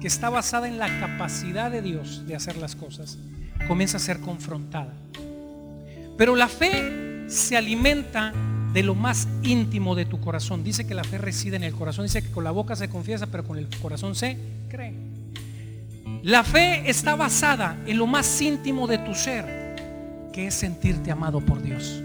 que 0.00 0.06
está 0.06 0.30
basada 0.30 0.68
en 0.68 0.78
la 0.78 1.00
capacidad 1.00 1.70
de 1.70 1.82
Dios 1.82 2.26
de 2.26 2.36
hacer 2.36 2.56
las 2.56 2.76
cosas, 2.76 3.18
comienza 3.66 3.96
a 3.96 4.00
ser 4.00 4.20
confrontada. 4.20 4.92
Pero 6.16 6.36
la 6.36 6.48
fe 6.48 7.24
se 7.28 7.56
alimenta 7.56 8.32
de 8.72 8.82
lo 8.82 8.94
más 8.94 9.28
íntimo 9.42 9.94
de 9.94 10.04
tu 10.04 10.20
corazón. 10.20 10.62
Dice 10.62 10.86
que 10.86 10.94
la 10.94 11.04
fe 11.04 11.18
reside 11.18 11.56
en 11.56 11.64
el 11.64 11.74
corazón. 11.74 12.04
Dice 12.04 12.22
que 12.22 12.30
con 12.30 12.44
la 12.44 12.50
boca 12.50 12.76
se 12.76 12.88
confiesa, 12.88 13.26
pero 13.26 13.44
con 13.44 13.58
el 13.58 13.68
corazón 13.80 14.14
se 14.14 14.38
cree. 14.68 14.94
La 16.22 16.44
fe 16.44 16.88
está 16.88 17.16
basada 17.16 17.78
en 17.86 17.98
lo 17.98 18.06
más 18.06 18.40
íntimo 18.40 18.86
de 18.86 18.98
tu 18.98 19.14
ser, 19.14 19.76
que 20.32 20.46
es 20.46 20.54
sentirte 20.54 21.10
amado 21.10 21.40
por 21.40 21.62
Dios. 21.62 22.02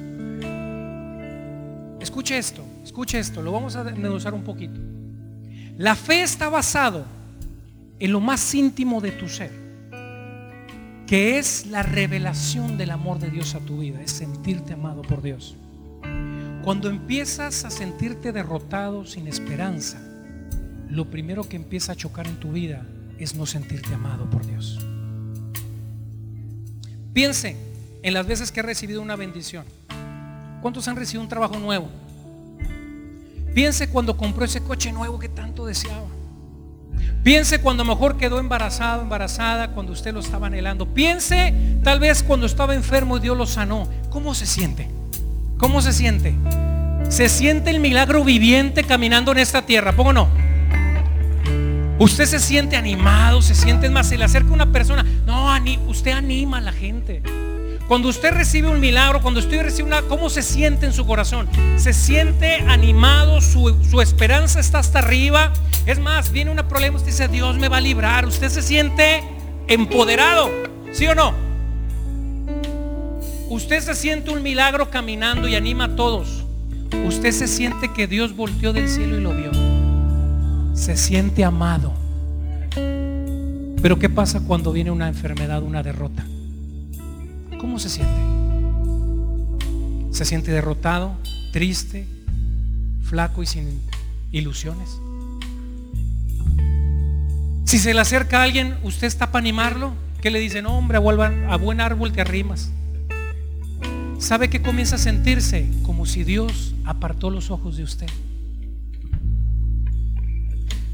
Escuche 2.00 2.38
esto, 2.38 2.64
escuche 2.84 3.20
esto, 3.20 3.42
lo 3.42 3.52
vamos 3.52 3.76
a 3.76 3.84
desmenuzar 3.84 4.34
un 4.34 4.44
poquito. 4.44 4.80
La 5.78 5.96
fe 5.96 6.24
está 6.24 6.50
basado 6.50 7.06
en 8.02 8.12
lo 8.12 8.20
más 8.20 8.56
íntimo 8.56 9.00
de 9.00 9.12
tu 9.12 9.30
ser, 9.30 9.52
que 11.06 11.38
es 11.38 11.68
la 11.68 11.84
revelación 11.84 12.76
del 12.76 12.90
amor 12.90 13.20
de 13.20 13.30
Dios 13.30 13.54
a 13.54 13.60
tu 13.60 13.78
vida, 13.78 14.02
es 14.02 14.10
sentirte 14.10 14.74
amado 14.74 15.04
por 15.04 15.22
Dios. 15.22 15.56
Cuando 16.64 16.90
empiezas 16.90 17.64
a 17.64 17.70
sentirte 17.70 18.32
derrotado 18.32 19.06
sin 19.06 19.28
esperanza, 19.28 20.02
lo 20.90 21.12
primero 21.12 21.48
que 21.48 21.58
empieza 21.58 21.92
a 21.92 21.96
chocar 21.96 22.26
en 22.26 22.40
tu 22.40 22.52
vida 22.52 22.84
es 23.20 23.36
no 23.36 23.46
sentirte 23.46 23.94
amado 23.94 24.28
por 24.32 24.48
Dios. 24.48 24.80
Piense 27.14 27.56
en 28.02 28.16
las 28.16 28.26
veces 28.26 28.52
que 28.52 28.62
he 28.62 28.64
recibido 28.64 29.00
una 29.00 29.16
bendición. 29.16 29.64
¿Cuántos 30.64 30.88
han 30.88 30.96
recibido 30.96 31.22
un 31.22 31.30
trabajo 31.30 31.60
nuevo? 31.60 31.88
Piense 33.54 33.92
cuando 33.92 34.18
compró 34.18 34.44
ese 34.46 34.64
coche 34.64 34.92
nuevo 34.92 35.20
que 35.20 35.30
tanto 35.30 35.68
deseaba. 35.68 36.08
Piense 37.24 37.62
cuando 37.62 37.86
mejor 37.86 38.18
quedó 38.18 38.40
embarazado, 38.40 39.04
embarazada, 39.04 39.70
cuando 39.70 39.92
usted 39.92 40.14
lo 40.14 40.22
estaba 40.22 40.48
anhelando. 40.48 40.88
Piense 40.88 41.54
tal 41.84 42.00
vez 42.00 42.24
cuando 42.24 42.48
estaba 42.48 42.74
enfermo 42.74 43.18
y 43.18 43.20
Dios 43.20 43.38
lo 43.38 43.46
sanó. 43.46 43.88
¿Cómo 44.10 44.34
se 44.34 44.48
siente? 44.48 44.88
¿Cómo 45.58 45.82
se 45.82 45.94
siente? 45.94 46.34
¿Se 47.10 47.30
siente 47.30 47.70
el 47.70 47.80
milagro 47.80 48.24
viviente 48.24 48.84
caminando 48.84 49.32
en 49.32 49.38
esta 49.38 49.62
tierra? 49.64 49.92
¿Pongo 49.92 50.14
no? 50.14 50.30
Usted 52.00 52.26
se 52.26 52.40
siente 52.40 52.76
animado, 52.76 53.44
se 53.44 53.54
siente 53.54 53.88
más, 53.92 54.08
se 54.08 54.18
le 54.18 54.24
acerca 54.24 54.52
una 54.52 54.72
persona. 54.72 55.06
No, 55.28 55.48
usted 55.88 56.14
anima 56.14 56.58
a 56.58 56.62
la 56.62 56.72
gente. 56.72 57.22
Cuando 57.92 58.08
usted 58.08 58.32
recibe 58.32 58.70
un 58.70 58.80
milagro, 58.80 59.22
cuando 59.22 59.42
usted 59.42 59.64
recibe 59.64 59.90
una, 59.90 60.02
¿cómo 60.04 60.30
se 60.30 60.44
siente 60.44 60.86
en 60.86 60.94
su 60.94 61.06
corazón? 61.06 61.50
Se 61.76 61.92
siente 61.92 62.64
animado, 62.70 63.42
su, 63.42 64.00
esperanza 64.02 64.62
está 64.62 64.80
hasta 64.80 65.00
arriba. 65.00 65.52
Es 65.86 66.00
más, 66.00 66.32
viene 66.32 66.52
un 66.52 66.58
problema, 66.70 66.96
usted 66.96 67.12
dice, 67.12 67.28
Dios 67.28 67.58
me 67.58 67.68
va 67.68 67.76
a 67.76 67.82
librar. 67.82 68.26
Usted 68.26 68.48
se 68.48 68.62
siente 68.62 69.22
empoderado, 69.68 70.50
¿sí 70.94 71.06
o 71.08 71.16
no? 71.16 71.34
Usted 73.50 73.82
se 73.82 73.94
siente 73.94 74.32
un 74.32 74.42
milagro 74.42 74.90
caminando 74.90 75.50
y 75.50 75.56
anima 75.56 75.84
a 75.84 75.96
todos. 75.98 76.46
Usted 77.06 77.34
se 77.34 77.50
siente 77.50 77.92
que 77.92 78.08
Dios 78.08 78.34
volteó 78.38 78.72
del 78.72 78.88
cielo 78.88 79.18
y 79.18 79.22
lo 79.22 79.34
vio. 79.34 79.52
Se 80.74 80.96
siente 80.96 81.44
amado. 81.44 81.92
Pero 83.82 84.00
¿qué 84.00 84.08
pasa 84.08 84.40
cuando 84.48 84.72
viene 84.72 84.92
una 84.92 85.10
enfermedad, 85.10 85.62
una 85.62 85.84
derrota? 85.84 86.24
¿Cómo 87.62 87.78
se 87.78 87.90
siente? 87.90 88.20
¿Se 90.10 90.26
siente 90.26 90.52
derrotado, 90.52 91.16
triste, 91.54 92.08
flaco 93.04 93.44
y 93.44 93.46
sin 93.46 93.80
ilusiones? 94.32 95.00
Si 97.66 97.78
se 97.78 97.94
le 97.94 98.02
acerca 98.02 98.40
a 98.40 98.44
alguien, 98.46 98.76
¿usted 98.82 99.06
está 99.06 99.28
para 99.28 99.44
animarlo? 99.44 99.94
¿Qué 100.22 100.32
le 100.32 100.40
dice? 100.40 100.64
No, 100.64 100.76
hombre, 100.76 100.98
a 100.98 101.58
buen 101.58 101.82
árbol 101.82 102.12
te 102.12 102.22
arrimas. 102.22 102.72
¿Sabe 104.18 104.50
que 104.50 104.64
comienza 104.64 104.96
a 104.96 105.00
sentirse? 105.00 105.70
Como 105.84 106.08
si 106.08 106.24
Dios 106.24 106.74
apartó 106.84 107.30
los 107.30 107.52
ojos 107.52 107.78
de 107.78 107.84
usted. 107.84 108.10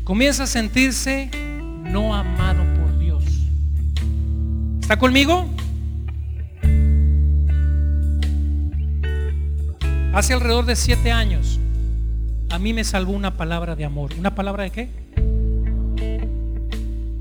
Comienza 0.04 0.44
a 0.44 0.48
sentirse 0.48 1.32
no 1.86 2.14
amado 2.14 2.66
por 2.76 3.00
Dios. 3.00 3.24
¿Está 4.82 5.00
conmigo? 5.00 5.50
Hace 10.18 10.34
alrededor 10.34 10.66
de 10.66 10.76
siete 10.76 11.12
años, 11.12 11.60
a 12.50 12.58
mí 12.58 12.74
me 12.74 12.84
salvó 12.84 13.12
una 13.12 13.38
palabra 13.38 13.76
de 13.76 13.86
amor. 13.86 14.16
¿Una 14.18 14.34
palabra 14.34 14.64
de 14.64 14.72
qué? 14.72 14.90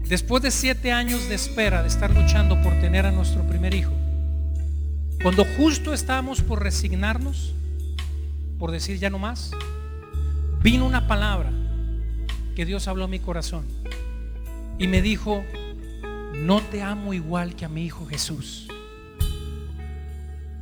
Después 0.08 0.42
de 0.42 0.50
siete 0.50 0.92
años 0.92 1.28
de 1.28 1.34
espera, 1.34 1.82
de 1.82 1.88
estar 1.88 2.10
luchando 2.10 2.58
por 2.62 2.72
tener 2.80 3.04
a 3.04 3.12
nuestro 3.12 3.42
primer 3.42 3.74
hijo, 3.74 3.92
cuando 5.22 5.44
justo 5.58 5.92
estábamos 5.92 6.40
por 6.40 6.62
resignarnos, 6.62 7.52
por 8.58 8.70
decir 8.70 8.98
ya 8.98 9.10
no 9.10 9.18
más, 9.18 9.50
vino 10.62 10.86
una 10.86 11.06
palabra 11.06 11.50
que 12.54 12.64
Dios 12.64 12.88
habló 12.88 13.04
a 13.04 13.08
mi 13.08 13.18
corazón 13.18 13.66
y 14.78 14.86
me 14.86 15.02
dijo, 15.02 15.44
no 16.32 16.62
te 16.62 16.80
amo 16.80 17.12
igual 17.12 17.56
que 17.56 17.66
a 17.66 17.68
mi 17.68 17.84
hijo 17.84 18.06
Jesús. 18.06 18.68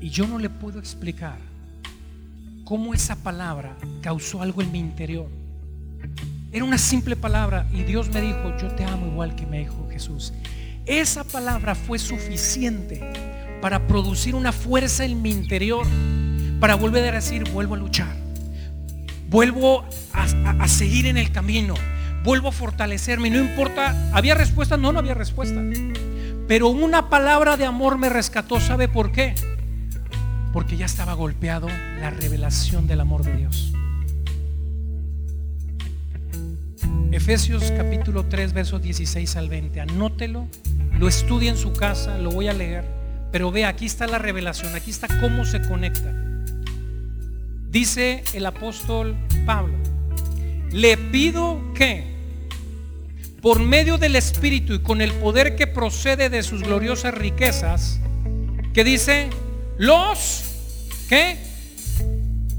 Y 0.00 0.10
yo 0.10 0.26
no 0.26 0.40
le 0.40 0.50
puedo 0.50 0.80
explicar 0.80 1.53
cómo 2.64 2.94
esa 2.94 3.16
palabra 3.16 3.76
causó 4.00 4.42
algo 4.42 4.62
en 4.62 4.72
mi 4.72 4.78
interior. 4.78 5.28
Era 6.50 6.64
una 6.64 6.78
simple 6.78 7.16
palabra 7.16 7.66
y 7.72 7.82
Dios 7.82 8.08
me 8.10 8.20
dijo, 8.20 8.56
yo 8.60 8.68
te 8.74 8.84
amo 8.84 9.06
igual 9.06 9.34
que 9.34 9.46
me 9.46 9.58
dijo 9.58 9.88
Jesús. 9.90 10.32
Esa 10.86 11.24
palabra 11.24 11.74
fue 11.74 11.98
suficiente 11.98 13.00
para 13.60 13.86
producir 13.86 14.34
una 14.34 14.52
fuerza 14.52 15.04
en 15.04 15.20
mi 15.22 15.30
interior, 15.30 15.86
para 16.60 16.74
volver 16.74 17.08
a 17.08 17.16
decir, 17.16 17.50
vuelvo 17.50 17.74
a 17.74 17.78
luchar, 17.78 18.14
vuelvo 19.28 19.84
a, 20.12 20.68
seguir 20.68 21.06
en 21.06 21.16
el 21.16 21.32
camino, 21.32 21.74
vuelvo 22.22 22.48
a 22.48 22.52
fortalecerme. 22.52 23.30
No 23.30 23.40
importa, 23.40 24.10
¿había 24.12 24.34
respuesta? 24.34 24.76
No, 24.76 24.92
no 24.92 24.98
había 24.98 25.14
respuesta. 25.14 25.60
Pero 26.46 26.68
una 26.68 27.08
palabra 27.08 27.56
de 27.56 27.64
amor 27.64 27.96
me 27.98 28.10
rescató. 28.10 28.60
¿Sabe 28.60 28.86
por 28.86 29.10
qué? 29.12 29.34
Porque 30.54 30.76
ya 30.76 30.86
estaba 30.86 31.14
golpeado 31.14 31.66
la 31.98 32.10
revelación 32.10 32.86
del 32.86 33.00
amor 33.00 33.24
de 33.24 33.36
Dios. 33.36 33.72
Efesios 37.10 37.72
capítulo 37.76 38.26
3, 38.26 38.52
versos 38.52 38.80
16 38.80 39.34
al 39.34 39.48
20. 39.48 39.80
Anótelo, 39.80 40.46
lo 40.96 41.08
estudie 41.08 41.48
en 41.50 41.56
su 41.56 41.72
casa, 41.72 42.18
lo 42.18 42.30
voy 42.30 42.46
a 42.46 42.52
leer, 42.52 42.84
pero 43.32 43.50
ve, 43.50 43.64
aquí 43.64 43.86
está 43.86 44.06
la 44.06 44.18
revelación, 44.18 44.76
aquí 44.76 44.92
está 44.92 45.08
cómo 45.20 45.44
se 45.44 45.60
conecta. 45.60 46.14
Dice 47.68 48.22
el 48.32 48.46
apóstol 48.46 49.16
Pablo, 49.44 49.76
le 50.70 50.96
pido 50.96 51.60
que 51.74 52.14
por 53.42 53.58
medio 53.58 53.98
del 53.98 54.14
Espíritu 54.14 54.74
y 54.74 54.78
con 54.78 55.00
el 55.00 55.12
poder 55.14 55.56
que 55.56 55.66
procede 55.66 56.30
de 56.30 56.44
sus 56.44 56.62
gloriosas 56.62 57.12
riquezas, 57.12 57.98
que 58.72 58.84
dice, 58.84 59.30
los, 59.76 60.43
¿qué? 61.08 61.36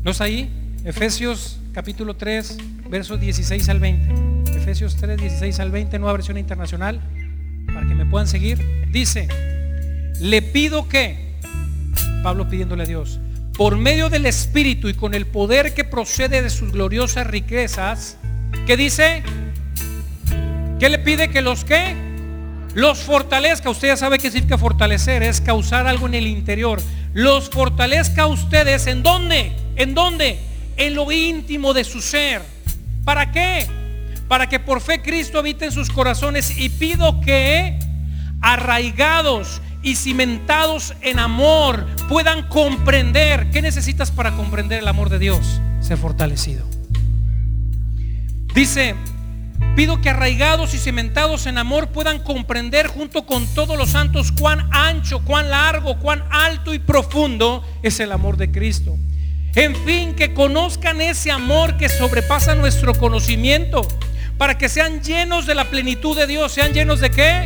¿Los 0.03 0.21
ahí? 0.21 0.49
Efesios 0.83 1.59
capítulo 1.73 2.15
3, 2.15 2.57
versos 2.89 3.19
16 3.19 3.69
al 3.69 3.79
20. 3.79 4.57
Efesios 4.57 4.95
3, 4.95 5.17
16 5.19 5.59
al 5.59 5.71
20, 5.71 5.99
nueva 5.99 6.13
versión 6.13 6.37
internacional, 6.37 7.01
para 7.67 7.87
que 7.87 7.95
me 7.95 8.05
puedan 8.05 8.27
seguir. 8.27 8.85
Dice, 8.91 9.27
le 10.19 10.41
pido 10.41 10.87
que, 10.87 11.35
Pablo 12.23 12.47
pidiéndole 12.47 12.83
a 12.83 12.85
Dios, 12.85 13.19
por 13.57 13.77
medio 13.77 14.09
del 14.09 14.25
Espíritu 14.25 14.89
y 14.89 14.93
con 14.93 15.13
el 15.13 15.25
poder 15.25 15.73
que 15.73 15.83
procede 15.83 16.41
de 16.41 16.49
sus 16.49 16.71
gloriosas 16.71 17.27
riquezas, 17.27 18.17
¿qué 18.65 18.77
dice? 18.77 19.23
¿Qué 20.79 20.89
le 20.89 20.99
pide 20.99 21.29
que 21.29 21.41
los 21.41 21.63
que? 21.63 22.04
Los 22.75 22.99
fortalezca. 22.99 23.71
Usted 23.71 23.87
ya 23.87 23.97
sabe 23.97 24.19
qué 24.19 24.29
significa 24.29 24.59
fortalecer, 24.59 25.23
es 25.23 25.41
causar 25.41 25.87
algo 25.87 26.05
en 26.05 26.13
el 26.13 26.27
interior 26.27 26.79
los 27.15 27.49
fortalezca 27.49 28.23
a 28.23 28.27
ustedes 28.27 28.87
en 28.87 29.01
dónde? 29.01 29.53
¿En 29.77 29.93
dónde? 29.93 30.37
En 30.75 30.95
lo 30.95 31.09
íntimo 31.13 31.73
de 31.73 31.85
su 31.85 32.01
ser. 32.01 32.41
¿Para 33.05 33.31
qué? 33.31 33.65
Para 34.27 34.49
que 34.49 34.59
por 34.59 34.81
fe 34.81 35.01
Cristo 35.01 35.39
habite 35.39 35.63
en 35.63 35.71
sus 35.71 35.89
corazones 35.89 36.57
y 36.57 36.67
pido 36.67 37.21
que 37.21 37.79
arraigados 38.41 39.61
y 39.81 39.95
cimentados 39.95 40.93
en 40.99 41.19
amor 41.19 41.85
puedan 42.09 42.49
comprender. 42.49 43.49
¿Qué 43.49 43.61
necesitas 43.61 44.11
para 44.11 44.35
comprender 44.35 44.79
el 44.79 44.87
amor 44.89 45.07
de 45.07 45.19
Dios? 45.19 45.61
Ser 45.79 45.97
fortalecido. 45.97 46.67
Dice, 48.53 48.95
Pido 49.75 50.01
que 50.01 50.09
arraigados 50.09 50.73
y 50.73 50.77
cimentados 50.77 51.45
en 51.47 51.57
amor 51.57 51.89
puedan 51.89 52.19
comprender 52.19 52.87
junto 52.87 53.25
con 53.25 53.45
todos 53.53 53.77
los 53.77 53.89
santos 53.89 54.31
cuán 54.31 54.69
ancho, 54.71 55.19
cuán 55.25 55.49
largo, 55.49 55.99
cuán 55.99 56.23
alto 56.31 56.73
y 56.73 56.79
profundo 56.79 57.63
es 57.83 57.99
el 57.99 58.11
amor 58.11 58.37
de 58.37 58.51
Cristo. 58.51 58.97
En 59.55 59.75
fin, 59.75 60.15
que 60.15 60.33
conozcan 60.33 61.01
ese 61.01 61.31
amor 61.31 61.77
que 61.77 61.89
sobrepasa 61.89 62.55
nuestro 62.55 62.93
conocimiento, 62.93 63.81
para 64.37 64.57
que 64.57 64.69
sean 64.69 65.01
llenos 65.01 65.45
de 65.45 65.55
la 65.55 65.65
plenitud 65.65 66.17
de 66.17 66.27
Dios. 66.27 66.51
¿Sean 66.51 66.73
llenos 66.73 66.99
de 66.99 67.09
qué? 67.09 67.45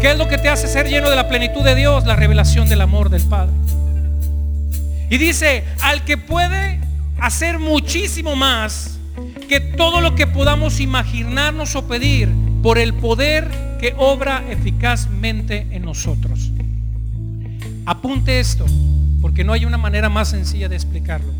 ¿Qué 0.00 0.10
es 0.10 0.18
lo 0.18 0.28
que 0.28 0.36
te 0.36 0.48
hace 0.48 0.68
ser 0.68 0.88
lleno 0.88 1.08
de 1.08 1.16
la 1.16 1.28
plenitud 1.28 1.62
de 1.62 1.74
Dios? 1.74 2.04
La 2.04 2.16
revelación 2.16 2.68
del 2.68 2.82
amor 2.82 3.08
del 3.08 3.22
Padre. 3.22 3.54
Y 5.08 5.16
dice, 5.16 5.64
al 5.80 6.04
que 6.04 6.18
puede 6.18 6.80
hacer 7.18 7.58
muchísimo 7.58 8.36
más 8.36 8.98
que 9.48 9.60
todo 9.60 10.00
lo 10.00 10.14
que 10.14 10.26
podamos 10.26 10.80
imaginarnos 10.80 11.76
o 11.76 11.86
pedir 11.86 12.28
por 12.62 12.78
el 12.78 12.94
poder 12.94 13.48
que 13.80 13.94
obra 13.96 14.44
eficazmente 14.50 15.66
en 15.70 15.84
nosotros. 15.84 16.50
Apunte 17.86 18.40
esto, 18.40 18.64
porque 19.20 19.44
no 19.44 19.52
hay 19.52 19.64
una 19.64 19.78
manera 19.78 20.08
más 20.08 20.28
sencilla 20.28 20.68
de 20.68 20.76
explicarlo. 20.76 21.32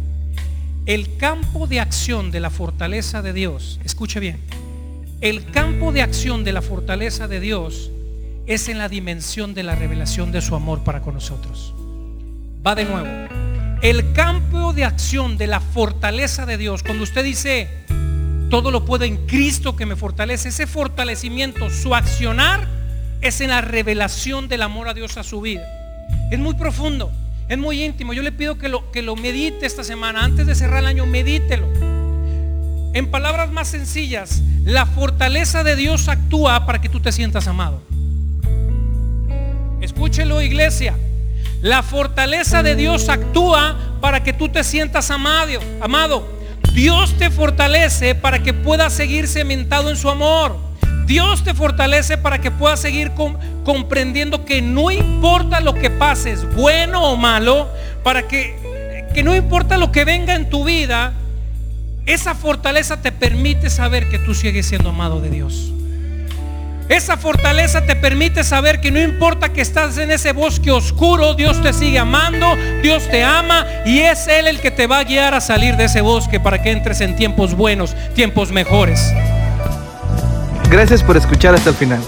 El 0.86 1.16
campo 1.16 1.66
de 1.66 1.80
acción 1.80 2.30
de 2.30 2.40
la 2.40 2.50
fortaleza 2.50 3.22
de 3.22 3.32
Dios, 3.32 3.80
escuche 3.84 4.20
bien, 4.20 4.38
el 5.22 5.46
campo 5.46 5.92
de 5.92 6.02
acción 6.02 6.44
de 6.44 6.52
la 6.52 6.60
fortaleza 6.60 7.26
de 7.26 7.40
Dios 7.40 7.90
es 8.46 8.68
en 8.68 8.76
la 8.76 8.90
dimensión 8.90 9.54
de 9.54 9.62
la 9.62 9.74
revelación 9.74 10.32
de 10.32 10.42
su 10.42 10.54
amor 10.54 10.84
para 10.84 11.00
con 11.00 11.14
nosotros. 11.14 11.74
Va 12.66 12.74
de 12.74 12.84
nuevo. 12.84 13.08
El 13.80 14.12
campo 14.12 14.72
de 14.74 14.84
acción 14.84 15.38
de 15.38 15.46
la 15.46 15.60
fortaleza 15.60 16.44
de 16.44 16.58
Dios, 16.58 16.82
cuando 16.82 17.04
usted 17.04 17.24
dice, 17.24 17.83
todo 18.50 18.70
lo 18.70 18.84
puedo 18.84 19.04
en 19.04 19.26
Cristo 19.26 19.76
que 19.76 19.86
me 19.86 19.96
fortalece. 19.96 20.48
Ese 20.48 20.66
fortalecimiento, 20.66 21.70
su 21.70 21.94
accionar 21.94 22.66
es 23.20 23.40
en 23.40 23.50
la 23.50 23.60
revelación 23.60 24.48
del 24.48 24.62
amor 24.62 24.88
a 24.88 24.94
Dios 24.94 25.16
a 25.16 25.22
su 25.22 25.40
vida. 25.40 25.62
Es 26.30 26.38
muy 26.38 26.54
profundo, 26.54 27.10
es 27.48 27.58
muy 27.58 27.82
íntimo. 27.82 28.12
Yo 28.12 28.22
le 28.22 28.32
pido 28.32 28.58
que 28.58 28.68
lo, 28.68 28.90
que 28.92 29.02
lo 29.02 29.16
medite 29.16 29.66
esta 29.66 29.84
semana. 29.84 30.24
Antes 30.24 30.46
de 30.46 30.54
cerrar 30.54 30.80
el 30.80 30.86
año, 30.86 31.06
medítelo. 31.06 31.66
En 32.92 33.10
palabras 33.10 33.50
más 33.50 33.68
sencillas, 33.68 34.42
la 34.64 34.86
fortaleza 34.86 35.64
de 35.64 35.74
Dios 35.74 36.08
actúa 36.08 36.64
para 36.64 36.80
que 36.80 36.88
tú 36.88 37.00
te 37.00 37.12
sientas 37.12 37.48
amado. 37.48 37.82
Escúchelo, 39.80 40.40
iglesia. 40.40 40.94
La 41.60 41.82
fortaleza 41.82 42.62
de 42.62 42.76
Dios 42.76 43.08
actúa 43.08 43.98
para 44.00 44.22
que 44.22 44.32
tú 44.32 44.48
te 44.48 44.62
sientas 44.64 45.10
amado. 45.10 45.60
Amado. 45.80 46.33
Dios 46.74 47.16
te 47.16 47.30
fortalece 47.30 48.16
para 48.16 48.42
que 48.42 48.52
puedas 48.52 48.92
seguir 48.92 49.28
cementado 49.28 49.90
en 49.90 49.96
su 49.96 50.10
amor. 50.10 50.56
Dios 51.06 51.44
te 51.44 51.54
fortalece 51.54 52.18
para 52.18 52.40
que 52.40 52.50
puedas 52.50 52.80
seguir 52.80 53.12
comprendiendo 53.64 54.44
que 54.44 54.60
no 54.60 54.90
importa 54.90 55.60
lo 55.60 55.74
que 55.74 55.88
pases, 55.88 56.44
bueno 56.56 57.04
o 57.04 57.16
malo, 57.16 57.68
para 58.02 58.26
que, 58.26 59.06
que 59.14 59.22
no 59.22 59.36
importa 59.36 59.78
lo 59.78 59.92
que 59.92 60.04
venga 60.04 60.34
en 60.34 60.50
tu 60.50 60.64
vida, 60.64 61.12
esa 62.06 62.34
fortaleza 62.34 63.00
te 63.00 63.12
permite 63.12 63.70
saber 63.70 64.08
que 64.08 64.18
tú 64.18 64.34
sigues 64.34 64.66
siendo 64.66 64.88
amado 64.88 65.20
de 65.20 65.30
Dios. 65.30 65.70
Esa 66.88 67.16
fortaleza 67.16 67.80
te 67.80 67.96
permite 67.96 68.44
saber 68.44 68.78
que 68.80 68.90
no 68.90 69.00
importa 69.00 69.48
que 69.48 69.62
estás 69.62 69.96
en 69.96 70.10
ese 70.10 70.32
bosque 70.32 70.70
oscuro, 70.70 71.34
Dios 71.34 71.62
te 71.62 71.72
sigue 71.72 71.98
amando, 71.98 72.56
Dios 72.82 73.08
te 73.08 73.24
ama 73.24 73.66
y 73.86 74.00
es 74.00 74.28
Él 74.28 74.46
el 74.46 74.60
que 74.60 74.70
te 74.70 74.86
va 74.86 74.98
a 74.98 75.04
guiar 75.04 75.32
a 75.32 75.40
salir 75.40 75.76
de 75.76 75.84
ese 75.84 76.02
bosque 76.02 76.40
para 76.40 76.62
que 76.62 76.72
entres 76.72 77.00
en 77.00 77.16
tiempos 77.16 77.54
buenos, 77.54 77.94
tiempos 78.14 78.52
mejores. 78.52 79.14
Gracias 80.70 81.02
por 81.02 81.16
escuchar 81.16 81.54
hasta 81.54 81.70
el 81.70 81.76
final. 81.76 82.02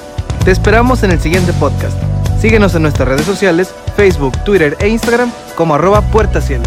Te 0.45 0.51
esperamos 0.51 1.03
en 1.03 1.13
el 1.13 1.21
siguiente 1.21 1.55
podcast. 1.55 1.97
Síguenos 2.41 2.75
en 2.75 2.83
nuestras 2.83 3.09
redes 3.09 3.25
sociales, 3.25 3.75
Facebook, 3.97 4.37
Twitter 4.45 4.77
e 4.79 4.89
Instagram 4.89 5.33
como 5.55 5.75
arroba 5.75 6.03
Puerta 6.03 6.43
Cielo. 6.43 6.65